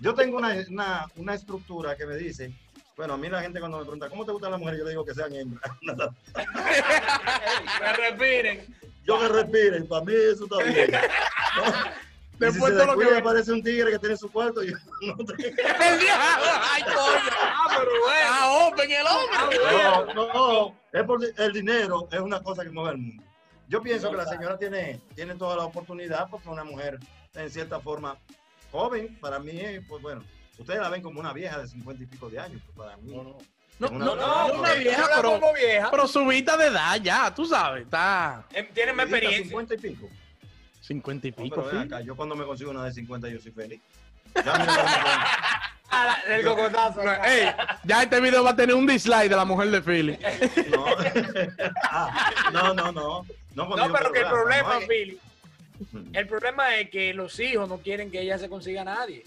[0.00, 2.52] yo tengo una, una, una estructura que me dice.
[2.96, 4.80] Bueno, a mí la gente cuando me pregunta, ¿cómo te gustan las mujeres?
[4.80, 5.72] Yo le digo que sean hembras.
[7.80, 8.76] Que respiren.
[9.04, 10.90] Yo que respiren, para mí eso está bien.
[12.40, 14.62] Si Después se lo que aparece un tigre que tiene su cuarto.
[14.62, 17.30] Yo no ay, coño.
[17.38, 18.26] Ah, pero bueno.
[18.30, 20.14] Ah, open el hombre.
[20.14, 23.22] No, no, es por el dinero es una cosa que mueve el mundo.
[23.68, 26.98] Yo pienso que la señora tiene, tiene toda la oportunidad porque es una mujer
[27.34, 28.16] en cierta forma
[28.72, 29.18] joven.
[29.20, 30.24] Para mí, es, pues bueno,
[30.58, 32.62] ustedes la ven como una vieja de 50 y pico de años.
[32.64, 34.58] pues para mí, No, una no, no, joven.
[34.60, 35.90] una vieja, pero, como vieja.
[35.90, 39.42] pero subida de edad ya, tú sabes, está Em, Tiene más experiencia.
[39.44, 40.08] 50 y pico.
[40.80, 41.60] 50 y No, pico.
[41.62, 43.80] acá, yo cuando me consigo una de 50 yo soy feliz.
[46.28, 47.02] El cocotazo.
[47.02, 47.50] No, ey,
[47.84, 50.18] ya este video va a tener un dislike de la mujer de Philly.
[50.70, 50.84] No,
[51.90, 53.26] Ah, no, no, no.
[53.54, 55.18] No, No, pero que el problema, no hay- Philly,
[56.12, 59.24] el problema es que los hijos no quieren que ella se consiga a nadie.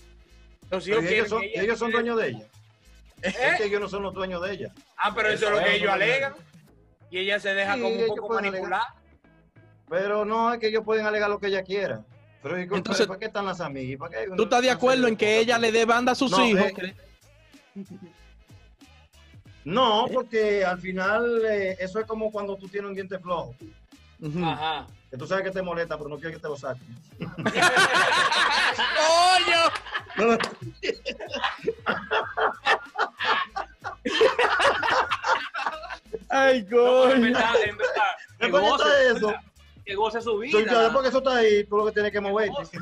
[0.72, 2.46] Los hijos quieren ellos son, que ella ellos son se- dueños de ella.
[3.22, 3.54] Es ¿Eh?
[3.58, 4.72] que ellos no son los dueños de ella.
[4.98, 6.34] Ah, pero eso es lo que ellos alegan.
[7.12, 8.82] Y ella se deja Sí, como un poco manipular.
[9.94, 12.02] Pero no es que ellos pueden alegar lo que ella quiera.
[12.42, 14.00] Pero ¿y Entonces, ¿para qué están las amigas?
[14.00, 14.32] ¿Para qué?
[14.36, 16.72] ¿Tú estás de acuerdo en que ella le dé banda a sus No, hijos?
[16.80, 16.96] eh,
[19.64, 23.54] No, porque al final eh, eso es como cuando tú tienes un diente flojo.
[24.20, 24.44] Ujú.
[24.44, 24.88] Ajá.
[25.12, 26.88] Que tú sabes que te molesta, pero no quieres que te lo saquen.
[28.98, 29.70] ¡Coño!
[36.30, 37.22] Ay, No, en coño.
[37.34, 38.16] verdad, en verdad.
[38.40, 38.76] ¿Qué coño
[39.16, 39.34] eso?
[39.86, 40.92] Que goce su Tú, vida.
[40.94, 42.54] porque eso está ahí, tú lo que tienes que moverte.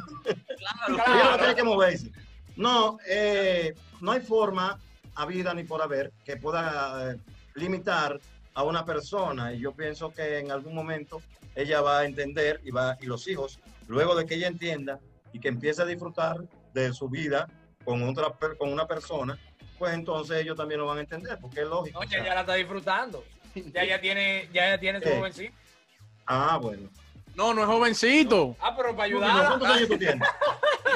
[0.87, 1.13] Claro.
[1.13, 2.11] Ella lo que tiene que moverse.
[2.55, 4.79] No, eh, no hay forma,
[5.15, 7.17] a vida ni por haber, que pueda eh,
[7.55, 8.19] limitar
[8.53, 9.53] a una persona.
[9.53, 11.21] Y yo pienso que en algún momento
[11.55, 14.99] ella va a entender y, va, y los hijos, luego de que ella entienda
[15.33, 16.37] y que empiece a disfrutar
[16.73, 17.47] de su vida
[17.83, 19.37] con, otra, con una persona,
[19.79, 21.99] pues entonces ellos también lo van a entender, porque es lógico.
[21.99, 23.23] No, o ya, la está disfrutando.
[23.55, 25.51] Ya ya tiene, ya ya tiene su Eh.
[26.33, 26.89] Ah, bueno.
[27.35, 28.55] No, no es jovencito.
[28.61, 29.47] Ah, pero para ayudarla.
[29.47, 30.27] ¿Cuántos años tú tienes?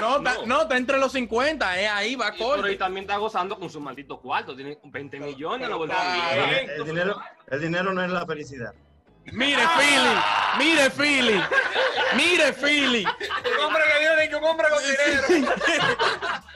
[0.01, 0.45] No, está, No.
[0.45, 2.77] no, está entre los 50, es ahí, va Y, pero y corto.
[2.77, 4.53] también está gozando con su maldito cuarto.
[4.53, 6.69] Tiene 20 millones, lo está volvieron bien.
[6.69, 8.73] El dinero, el dinero no es la felicidad.
[9.31, 10.19] Mire, Philly,
[10.59, 11.41] mire, Philly,
[12.17, 13.05] mire, Philly.
[13.05, 15.47] Un hombre que viene que un hombre con dinero.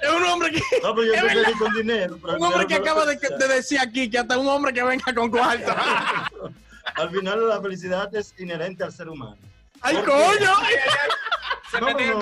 [0.01, 1.43] Es un hombre que, No, pero yo Es estoy verdad.
[1.45, 2.17] feliz con dinero.
[2.21, 5.13] pero un hombre que acaba de, de decir aquí que hasta un hombre que venga
[5.15, 5.73] con cuarto.
[6.95, 9.37] Al final la felicidad es inherente al ser humano.
[9.81, 10.53] ¡Ay, coño!
[11.71, 12.17] Se No, en no, el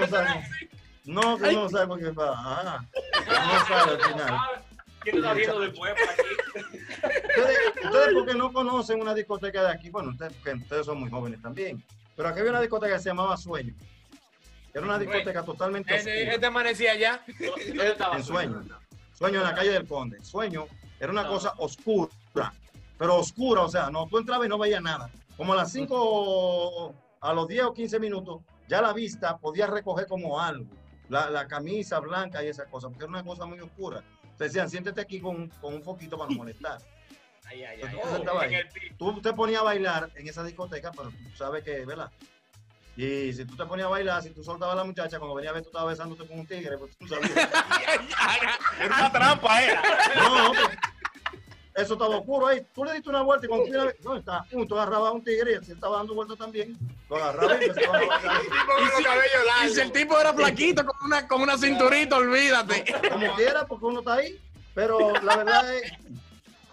[1.14, 2.34] no, que no sabe por qué va.
[2.36, 2.86] Ah,
[3.26, 4.40] no sabe al final.
[5.02, 6.68] ¿Quién está viendo después por aquí?
[7.38, 11.10] Ustedes, ustedes porque no conocen una discoteca de aquí, bueno, ustedes, porque ustedes son muy
[11.10, 11.82] jóvenes también,
[12.16, 13.74] pero aquí había una discoteca que se llamaba Sueño.
[14.74, 17.22] Era una discoteca totalmente Este, este amanecía allá.
[17.40, 18.64] ¿Dónde estaba en su- Sueño.
[19.14, 20.22] Sueño en la calle del Conde.
[20.24, 20.68] Sueño
[21.00, 22.54] era una cosa oscura,
[22.98, 25.10] pero oscura, o sea, no, tú entrabas y no veías nada.
[25.36, 30.08] Como a las 5, a los 10 o 15 minutos, ya la vista podía recoger
[30.08, 30.66] como algo.
[31.10, 34.04] La, la camisa blanca y esas cosas, porque era una cosa muy oscura.
[34.38, 36.80] Te decían, siéntete aquí con, con un foquito para no molestar.
[37.46, 38.94] Ay, ay, ay.
[38.98, 42.12] tú te ponías a bailar en esa discoteca, pero tú sabes que, ¿verdad?
[42.98, 45.52] Y si tú te ponías a bailar, si tú soltabas a la muchacha, cuando venía
[45.52, 47.32] a ver tú estabas besándote con un tigre, pues tú sabías.
[48.82, 49.82] Era una trampa, era.
[50.16, 50.78] No, pues,
[51.78, 52.66] eso estaba oscuro ahí.
[52.74, 54.44] Tú le diste una vuelta y cuando tú ver, ¿dónde está?
[54.52, 56.76] Pum, tú agarrabas a un tigre y él estaba dando vueltas también.
[57.08, 62.18] Lo agarraba y empezaba a si el tipo era flaquito con una, con una cinturita,
[62.18, 62.84] olvídate.
[63.12, 64.42] Como quiera, porque uno está ahí.
[64.74, 65.94] Pero la verdad es.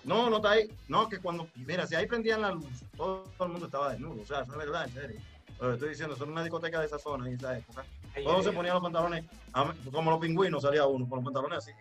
[0.04, 0.70] No, no está ahí.
[0.88, 1.48] No, que cuando.
[1.54, 4.22] Mira, si ahí prendían la luz, todo, todo el mundo estaba desnudo.
[4.22, 5.20] O sea, eso es verdad, en serio.
[5.60, 7.84] Lo que estoy diciendo, son una discoteca de esa zona en esa época.
[8.22, 9.24] Todos se ponían los pantalones,
[9.92, 11.72] como los pingüinos salía uno, con los pantalones así.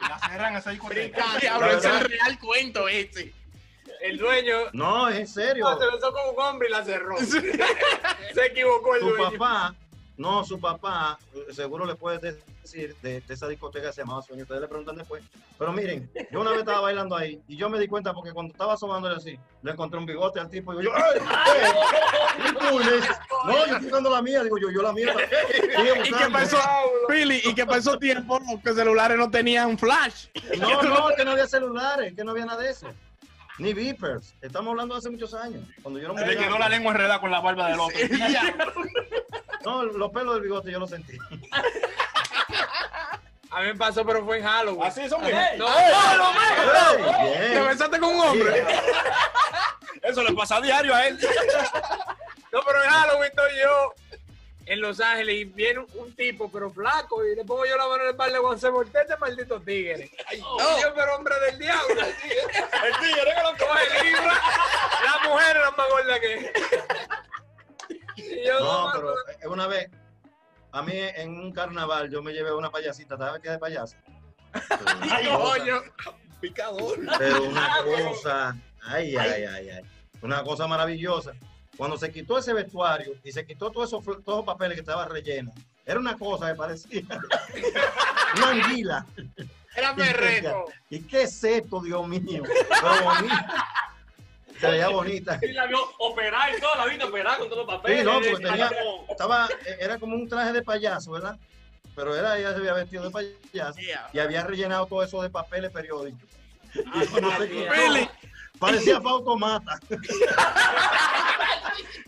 [0.00, 1.24] La cerran esa discoteca.
[1.40, 3.32] Diablo, ese es el real cuento ese.
[4.00, 5.64] El dueño No, es en serio.
[5.64, 7.16] no, se besó con un hombre y la cerró.
[8.34, 9.30] Se equivocó el Su dueño.
[9.38, 9.74] papá,
[10.16, 12.18] no, su papá, eh, seguro le puede
[12.62, 14.42] decir de, de esa discoteca que se llamaba Sueño.
[14.42, 15.24] Ustedes le preguntan después.
[15.58, 18.52] Pero miren, yo una vez estaba bailando ahí y yo me di cuenta porque cuando
[18.52, 21.20] estaba asomándole así, le encontré un bigote al tipo y digo yo, ¡ay!
[22.38, 22.80] ¿Y tú?
[22.80, 23.08] Y me dice,
[23.44, 24.44] no, yo estoy usando la mía.
[24.44, 25.14] Digo yo, yo la mía.
[26.04, 26.58] ¿Y qué pasó?
[27.08, 30.26] Philly, y que pasó tiempo los celulares no tenían flash.
[30.58, 32.86] No, no, que no había celulares, que no había nada de eso.
[33.58, 34.34] Ni beepers.
[34.40, 35.62] Estamos hablando de hace muchos años.
[35.82, 37.98] Cuando yo no Se le quedó la lengua enredada con la barba del otro.
[39.64, 41.16] No, los pelos del bigote yo los sentí.
[43.50, 44.82] A mí me pasó, pero fue en Halloween.
[44.82, 45.58] Así son No, bien.
[45.58, 47.52] no, ¡Ey!
[47.54, 48.64] ¿Te besaste con un hombre?
[50.02, 51.18] Eso le pasa a diario a él.
[52.52, 53.94] no, pero en Halloween estoy yo
[54.66, 57.86] en Los Ángeles y viene un, un tipo, pero flaco, y le pongo yo la
[57.86, 60.10] mano en el par de Juan este maldito tigre.
[60.26, 62.00] Ay, Dios, pero hombre del diablo.
[62.00, 64.40] El tigre que lo Coge libra,
[65.04, 66.50] la mujer era más gorda que él.
[68.16, 69.14] Y yo, No, no, pero
[69.46, 69.90] una vez,
[70.72, 73.96] a mí en un carnaval, yo me llevé una payasita, ¿sabes qué es de payasa?
[75.10, 75.82] Ay, coño.
[76.40, 76.98] Picador.
[77.18, 79.82] Pero una cosa, ay, ay, ay, ay,
[80.20, 81.32] una cosa maravillosa.
[81.76, 85.08] Cuando se quitó ese vestuario y se quitó todos esos, todos los papeles que estaban
[85.08, 85.54] rellenos,
[85.86, 87.02] era una cosa que parecía
[88.36, 89.06] una anguila.
[89.74, 90.66] Era perreto.
[90.88, 92.42] ¿Y qué es esto, Dios mío?
[92.44, 93.66] Pero bonita.
[94.60, 95.38] Se veía bonita.
[95.42, 98.00] Y la vio operar y todo, la viste operar con todos los papeles.
[98.00, 98.70] Sí, no, porque tenía-
[99.08, 101.36] Estaba, eh, era como un traje de payaso, ¿verdad?
[101.94, 103.78] Pero era, ella se había vestido de payaso
[104.12, 106.28] y había rellenado todo eso de papeles periódicos.
[106.74, 108.10] Y cuando se quitó, Philly,
[108.58, 109.78] parecía Fautomata.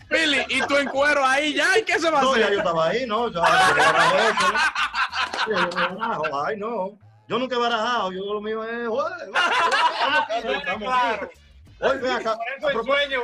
[0.09, 2.53] Philly, y tú en cuero ahí ya, ¿y qué se va a No, ya hacer?
[2.53, 3.31] yo estaba ahí, ¿no?
[3.31, 3.41] Ya,
[5.47, 6.23] yo ¿no?
[6.29, 6.97] Yo Ay, no.
[7.29, 9.29] Yo nunca he barajado, yo lo mío es, joder,
[10.29, 11.25] aquí, estamos aquí.
[11.79, 12.35] Hoy ven acá.
[12.37, 13.21] Por a eso el propósito sueño,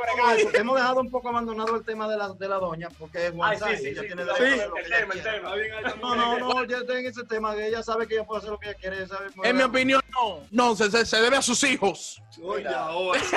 [0.54, 3.36] Hemos dejado un poco abandonado el tema de la, de la doña, porque es Ay,
[3.38, 4.06] WhatsApp, sí, sí, ella sí.
[4.06, 5.20] tiene sí, derecho a sí, hacer lo que el ella tema, el
[5.62, 5.92] quiera.
[5.92, 6.00] tema.
[6.00, 8.58] No, no, no, ya en ese tema que ella sabe que ella puede hacer lo
[8.58, 9.06] que ella quiere.
[9.08, 10.40] sabe En mi opinión, no.
[10.50, 12.22] No, se, se, se debe a sus hijos.
[12.42, 13.20] Oye, ahora.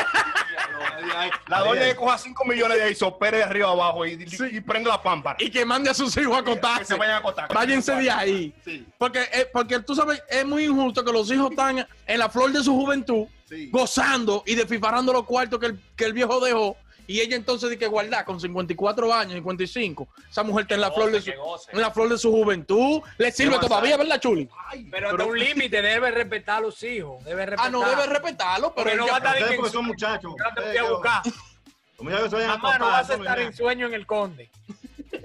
[1.48, 4.62] La doña que coja 5 millones de ahí, sopere de arriba abajo y, y, y
[4.62, 5.38] prende la pámpara.
[5.40, 6.96] Y que mande a sus hijos a Que se acotarse.
[6.96, 7.54] vayan a acostar.
[7.54, 8.54] Váyanse de ahí.
[8.64, 12.30] Sí, Porque, eh, porque tú sabes, es muy injusto que los hijos están en la
[12.30, 13.70] flor de su juventud, sí.
[13.72, 16.76] gozando y desfifarrando los cuartos que el, que el viejo dejó.
[17.08, 20.92] Y ella entonces de que guardar con 54 años, 55, esa mujer está en la
[20.92, 21.32] flor de su,
[21.72, 24.48] en la flor de su juventud, le sirve todavía, ¿verdad, Chuli?
[24.92, 27.24] Pero hasta un límite, debe respetar a los hijos.
[27.24, 27.68] Debe respetar.
[27.68, 30.34] Ah, no debe respetarlo, pero Porque no va a estar en son su- muchachos.
[30.38, 31.22] Yo te voy a buscar.
[31.26, 33.58] Los muchachos que Mamá, no vas a eso no es estar en nada.
[33.58, 34.50] sueño en el conde.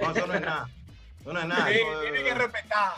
[0.01, 0.68] No, eso no es nada.
[1.21, 1.66] Eso no es nada.
[1.66, 2.92] Tiene que respetar.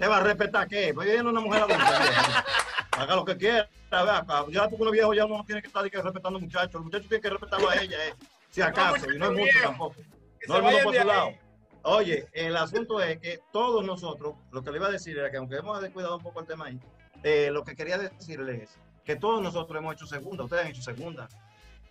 [0.00, 0.94] ¿Qué va a respetar qué?
[0.94, 2.44] Pues ella no es una mujer adulta.
[2.92, 3.68] Haga lo que quiera.
[3.90, 4.46] ve acá.
[4.50, 6.74] Ya tú uno viejo ya uno no tiene que estar que respetando a muchachos.
[6.74, 8.14] El muchacho tiene que respetarlo a ella, eh.
[8.48, 9.12] si acaso.
[9.12, 9.96] y no es mucho tampoco.
[10.40, 11.26] Que No el mundo por su lado.
[11.26, 11.40] ahí.
[11.82, 15.36] Oye, el asunto es que todos nosotros, lo que le iba a decir era que
[15.36, 16.80] aunque hemos descuidado un poco el tema ahí,
[17.22, 20.82] eh, lo que quería decirle es que todos nosotros hemos hecho segunda, ustedes han hecho
[20.82, 21.28] segunda,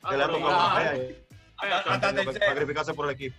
[0.01, 0.79] Ah, que le ha pero tocado no, más
[1.57, 3.35] ah, sacrificarse por el equipo.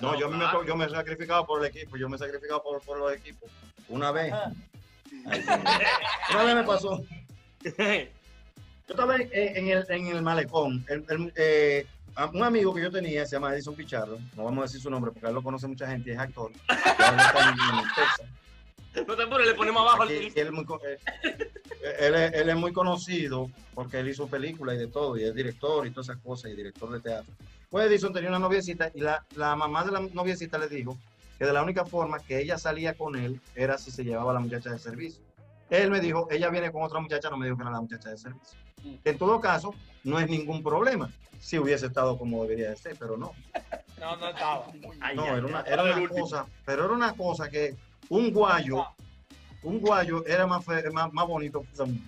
[0.00, 2.80] No, yo me, yo me he sacrificado por el equipo, yo me he sacrificado por,
[2.82, 3.48] por los equipos.
[3.88, 4.32] Una vez.
[5.26, 5.44] Ay.
[6.30, 7.02] Una vez me pasó.
[7.62, 7.72] Yo
[8.88, 10.84] estaba en, en el, en el malecón.
[10.88, 14.18] El- el, eh, a- un amigo que yo tenía se llama Edison Pichardo.
[14.36, 16.50] No vamos a decir su nombre porque él lo conoce mucha gente y es actor.
[19.06, 20.98] No te apures, le ponemos abajo el él, es muy, co- eh,
[21.98, 25.34] él es- él es muy conocido porque él hizo películas y de todo, y es
[25.34, 27.30] director y todas esas cosas, y director de teatro.
[27.68, 30.96] Pues Edison tenía una noviecita y la, la mamá de la noviecita le dijo
[31.38, 34.34] que de la única forma que ella salía con él era si se llevaba a
[34.34, 35.22] la muchacha de servicio.
[35.70, 38.10] Él me dijo, ella viene con otra muchacha, no me dijo que era la muchacha
[38.10, 38.58] de servicio.
[39.04, 41.10] En todo caso, no es ningún problema.
[41.40, 43.32] Si hubiese estado como debería de ser, pero no.
[43.98, 44.66] No, no estaba.
[45.00, 47.74] Ay, No, ay, era una, era una cosa, pero era una cosa que
[48.10, 48.84] un guayo,
[49.62, 52.02] un guayo era más, fe- más, más bonito que esa mujer.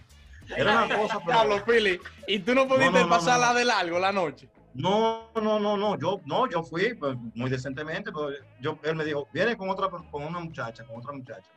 [0.54, 1.32] Era una cosa, pero...
[1.32, 3.58] Diablo, Philly, y tú no pudiste No, no, no, pasar no, la no.
[3.58, 4.48] de largo la noche.
[4.78, 9.04] No, no, no, no, yo, no, yo fui pues, muy decentemente, pero yo, él me
[9.04, 11.48] dijo, viene con otra, con una muchacha, con otra muchacha.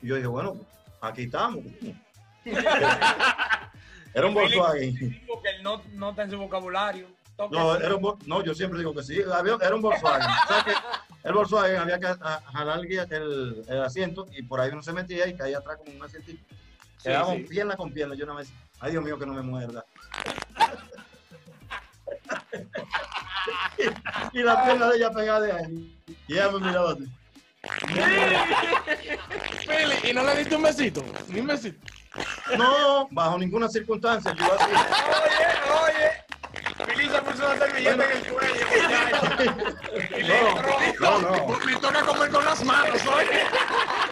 [0.00, 0.56] Y yo dije, bueno,
[1.00, 1.64] aquí estamos.
[4.14, 4.96] Era un Volkswagen.
[4.96, 7.08] Que él no, no está en su vocabulario.
[7.50, 7.82] No, sí.
[7.84, 10.28] era un, no, yo siempre digo que sí, había- era un Volkswagen.
[10.28, 10.72] O sea que
[11.28, 15.28] el Volkswagen había que a- jalar el, el- asiento y por ahí uno se metía
[15.28, 16.42] y caía atrás como un asientito.
[17.02, 17.46] Quedaba sí.
[17.48, 18.16] pierna con pierna.
[18.16, 19.84] Yo una vez, ay Dios mío, que no me muerda.
[24.32, 25.96] Y la pierna de ella pegada de ahí.
[26.26, 27.04] Y ella me miraba así.
[30.04, 31.78] Y no le diste un besito, ni un besito.
[32.56, 34.34] No, bajo ninguna circunstancia.
[34.34, 34.70] Yo así.
[34.72, 35.46] Oye,
[35.82, 36.24] oye.
[36.86, 38.66] Feliz se puso una servilleta en el cuello.
[41.00, 41.58] No, no, no.
[41.64, 43.44] Me toca comer con las manos, oye.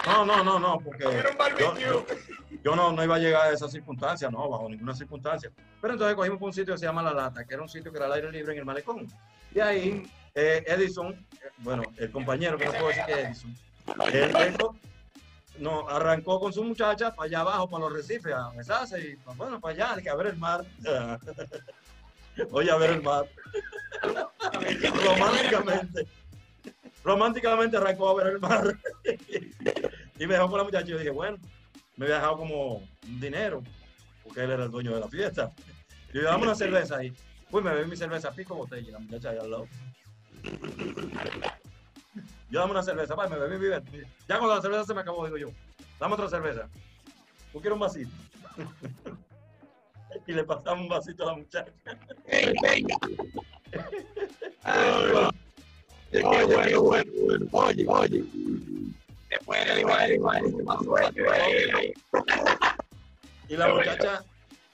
[0.07, 1.65] No, no, no, no, porque Era un barbecue.
[1.67, 2.07] yo, yo-
[2.63, 5.51] yo no, no iba a llegar a esa circunstancia, no, bajo ninguna circunstancia.
[5.81, 7.91] Pero entonces cogimos por un sitio que se llama La Lata, que era un sitio
[7.93, 9.07] que era al aire libre en el malecón.
[9.55, 10.03] Y ahí
[10.35, 13.57] eh, Edison, eh, bueno, el compañero, que no puedo decir que es Edison,
[14.13, 14.57] él, él
[15.59, 19.37] no, arrancó con su muchacha para allá abajo, para los recifes, a besarse y pues,
[19.37, 20.65] bueno, para allá, que a ver el mar.
[22.51, 23.27] Oye, a ver el mar.
[25.03, 26.07] Románticamente.
[27.07, 28.77] Románticamente arrancó a ver el mar.
[30.19, 30.87] y me dejó con la muchacha.
[30.87, 31.39] y Yo dije, bueno,
[31.97, 32.83] me había dejado como
[33.21, 33.63] dinero,
[34.25, 35.53] porque él era el dueño de la fiesta.
[36.13, 37.13] Y yo dame una cerveza ahí.
[37.49, 39.69] Pues me bebí mi cerveza, pico botella, y la muchacha ahí al lado.
[42.51, 43.85] Yo dame una cerveza, pa, me bebí mi bebé.
[44.29, 45.51] Ya cuando la cerveza se me acabó, digo yo,
[46.01, 46.69] dame otra cerveza.
[47.53, 48.11] ¿Tú quieres un vasito?
[50.27, 51.73] y le pasamos un vasito a la muchacha.
[63.49, 64.25] Y la muchacha,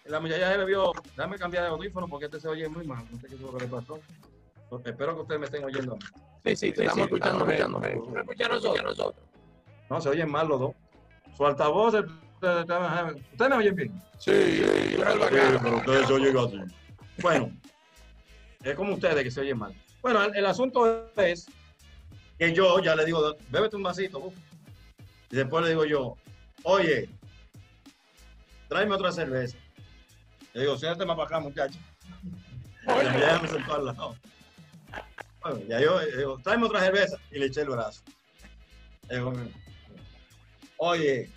[0.06, 3.18] la muchacha se bebió, dame cambiar de audífono porque este se oye muy mal, no
[3.20, 3.98] sé qué es lo que le pasó.
[4.84, 5.98] Espero que ustedes me estén oyendo.
[6.44, 8.20] Sí, sí, te estamos escuchando, escuchando.
[8.20, 9.14] Escucha a nosotros.
[9.90, 10.72] No, se oyen mal los dos.
[11.36, 12.10] Su altavoz, ustedes
[12.64, 14.02] ustedes me oyen bien.
[14.18, 14.62] Sí,
[14.98, 15.60] bacano.
[15.62, 16.60] pero ustedes se oyen así.
[17.20, 17.52] Bueno,
[18.64, 19.74] es como ustedes que se oyen mal.
[20.02, 21.46] Bueno, el, asunto es
[22.36, 24.32] que yo ya le digo, bébete un vasito.
[25.30, 26.16] Y después le digo yo,
[26.64, 27.08] oye,
[28.68, 29.56] tráeme otra cerveza.
[30.52, 31.78] Le digo, siéntate más para acá, muchacho.
[32.82, 34.16] Y sentó al lado.
[35.40, 37.16] Bueno, ya yo eh, digo, tráeme otra cerveza.
[37.30, 38.02] Y le eché el brazo.
[39.08, 39.22] Le
[40.78, 41.30] oye,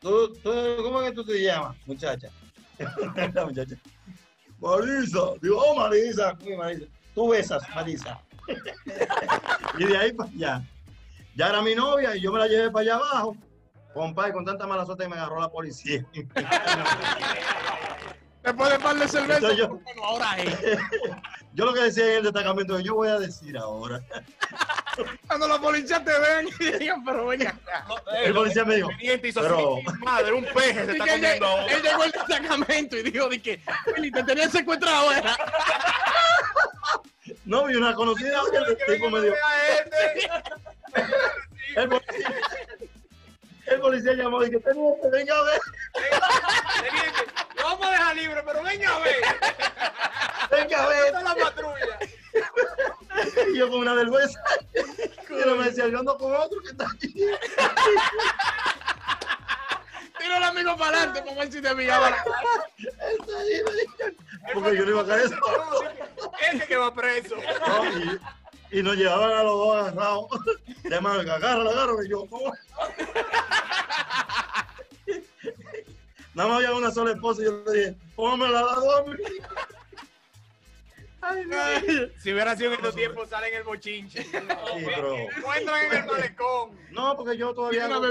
[0.00, 0.50] ¿tú, tú,
[0.82, 2.28] ¿cómo es que tú te llamas, muchacha?
[3.34, 3.76] la muchacha.
[4.60, 5.18] Marisa.
[5.42, 6.38] Digo, oh, Marisa.
[6.44, 6.86] Uy, Marisa.
[7.14, 8.18] Tú besas, Marisa.
[9.78, 10.62] y de ahí para allá.
[11.36, 13.36] Ya era mi novia y yo me la llevé para allá abajo.
[13.92, 16.04] Compadre, con tanta mala suerte que me agarró la policía.
[18.42, 20.58] Después de par de cerveza, Entonces yo- bueno, ahora es.
[21.56, 24.00] Yo lo que decía en el destacamento, yo voy a decir ahora.
[25.28, 27.86] Cuando la policía te ven y digan, pero ven acá.
[28.24, 31.72] El policía me dijo, hizo pero así, madre, un peje se está él, comiendo ahora.
[31.72, 33.60] él llegó al destacamento y dijo, di que,
[33.94, 35.36] Willy, te tenían secuestrado, era.
[37.44, 39.34] No, vi una conocida que el Que tipo venga me dio.
[39.34, 40.42] a.
[41.76, 42.42] El policía,
[43.66, 45.60] el policía llamó y que teniente, venga a ver,
[46.82, 49.16] Teniente, lo vamos a dejar libre, pero venga a ver.
[50.50, 51.06] venga a ver.
[51.06, 51.98] es la patrulla.
[53.52, 54.40] Y yo con una vergüenza.
[55.30, 57.14] Y él me decía, yo ando con otro que está aquí.
[60.24, 62.22] Tira el amigo para adelante para ver si te pillaba la me.
[64.54, 65.82] Porque yo no iba a caer solo.
[66.50, 67.36] Ese que va preso.
[67.36, 68.18] No, y,
[68.78, 70.28] y nos llevaban a los dos agarrados.
[70.84, 72.04] Llamaban, agárrala, agárrala.
[72.06, 72.54] Y yo, ¿cómo?
[76.32, 79.06] Nada más había una sola esposa y yo le dije, póngamela a las dos.
[79.06, 79.48] mi hija".
[81.20, 81.56] Ay, no.
[82.22, 84.24] Si hubiera sido en estos tiempos, sale en el bochinche.
[84.24, 84.30] Sí,
[84.86, 85.16] pero...
[85.16, 86.80] Encuentran en el malecón.
[86.92, 88.06] No, porque yo todavía Una hago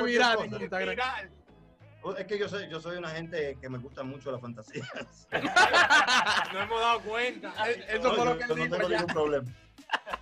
[2.18, 4.88] Es que yo soy, yo soy una gente que me gusta mucho las fantasías.
[6.54, 7.54] No hemos dado cuenta.
[7.70, 8.98] Eso No, fue lo yo- que yo él no tengo ya.
[8.98, 9.52] ningún problema.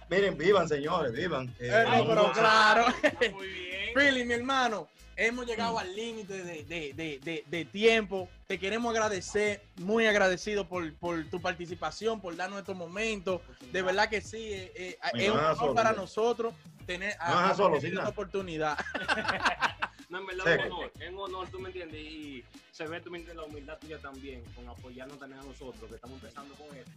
[0.09, 1.47] Miren, vivan, señores, vivan.
[1.59, 2.85] Eh, Eh, no, pero mucho- claro.
[3.33, 3.93] Muy bien.
[3.95, 8.29] Philly, mi hermano, hemos llegado al límite de, de- de- de- de tiempo.
[8.47, 13.41] Te queremos agradecer, muy agradecido por, por tu participación, por darnos estos momentos.
[13.71, 16.53] De verdad que sí, eh, eh, es un a honor para nosotros
[16.85, 18.77] tener vas a solo, tener esta oportunidad.
[20.11, 22.43] No, en verdad, es un honor, es un honor, tú me entiendes, y
[22.73, 25.95] se ve, tú me entiendes, la humildad tuya también, con apoyarnos también a nosotros, que
[25.95, 26.91] estamos empezando con esto,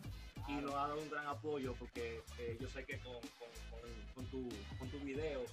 [0.48, 3.80] y nos ha dado un gran apoyo, porque eh, yo sé que con, con, con,
[4.16, 4.48] con tu,
[4.80, 5.44] con tu video,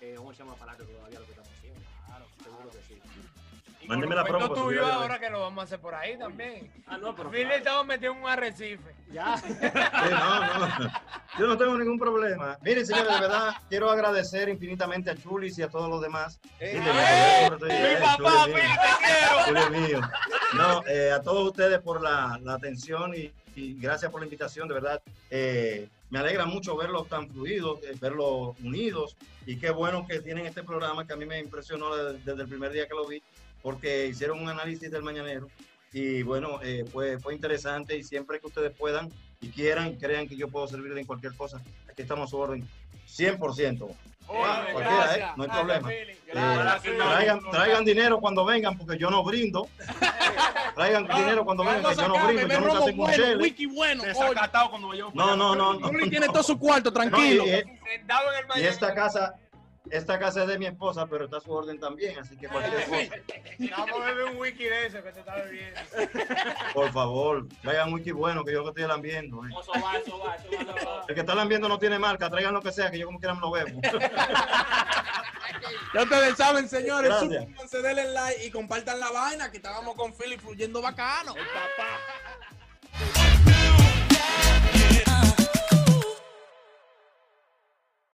[0.00, 1.80] eh, vamos a echar más para adelante todavía lo que estamos haciendo.
[2.06, 3.00] Claro, seguro que sí.
[3.86, 6.70] Mándeme la promo, pues, tuyo ahora que lo vamos a hacer por ahí también.
[6.86, 8.94] Ah, no, pero Philly metidos en un arrecife.
[9.12, 9.36] ya.
[9.40, 9.54] Sí,
[10.10, 10.92] no, no.
[11.38, 12.58] Yo no tengo ningún problema.
[12.62, 16.40] Miren, señores, de verdad, quiero agradecer infinitamente a Chulis y a todos los demás.
[16.58, 16.80] ¡Eh!
[16.84, 18.70] Yo todo, ¡Mi eh, papá, Chuli Philly, mío,
[19.46, 19.70] te quiero!
[19.70, 20.00] Mío.
[20.56, 24.68] No, eh, a todos ustedes por la, la atención y, y gracias por la invitación,
[24.68, 25.02] de verdad.
[25.30, 29.16] Eh, me alegra mucho verlos tan fluidos, eh, verlos unidos
[29.46, 32.48] y qué bueno que tienen este programa que a mí me impresionó desde, desde el
[32.48, 33.22] primer día que lo vi,
[33.62, 35.48] porque hicieron un análisis del mañanero
[35.92, 40.36] y bueno, eh, fue, fue interesante y siempre que ustedes puedan y quieran crean que
[40.36, 42.68] yo puedo servirles en cualquier cosa, aquí estamos a su orden,
[43.08, 43.82] 100%.
[43.82, 44.42] Oye,
[44.72, 45.18] cualquiera, gracias.
[45.18, 45.32] ¿eh?
[45.36, 45.92] No hay problema.
[45.92, 46.16] Eh,
[46.96, 49.68] traigan, traigan dinero cuando vengan, porque yo no brindo.
[50.76, 52.46] Traigan dinero cuando vengan, que yo no brindo.
[52.46, 53.42] Yo nunca tengo un chele.
[53.42, 54.04] wiki bueno.
[54.70, 54.92] cuando.
[55.14, 55.74] No, no, no.
[55.74, 57.44] no, tiene todo su cuarto, tranquilo.
[57.44, 58.72] No, y- Sentado en el Y mañanero.
[58.72, 59.34] esta casa,
[59.90, 62.84] esta casa es de mi esposa, pero está a su orden también, así que cualquier
[62.84, 65.80] cosa, Vamos a beber un wiki de eso que te está bebiendo.
[66.74, 69.44] por favor, traigan un wiki bueno, que yo que estoy lambiendo.
[69.44, 69.50] eh.
[69.60, 71.04] Eso va, eso va, eso va, eso va.
[71.08, 73.34] El que está lambiendo no tiene marca, traigan lo que sea, que yo como quiera
[73.34, 73.80] me lo bebo.
[75.92, 80.38] Ya ustedes saben, señores, suscríbanse, denle like y compartan la vaina que estábamos con Philly
[80.38, 81.34] fluyendo bacano.
[81.36, 83.29] El papá.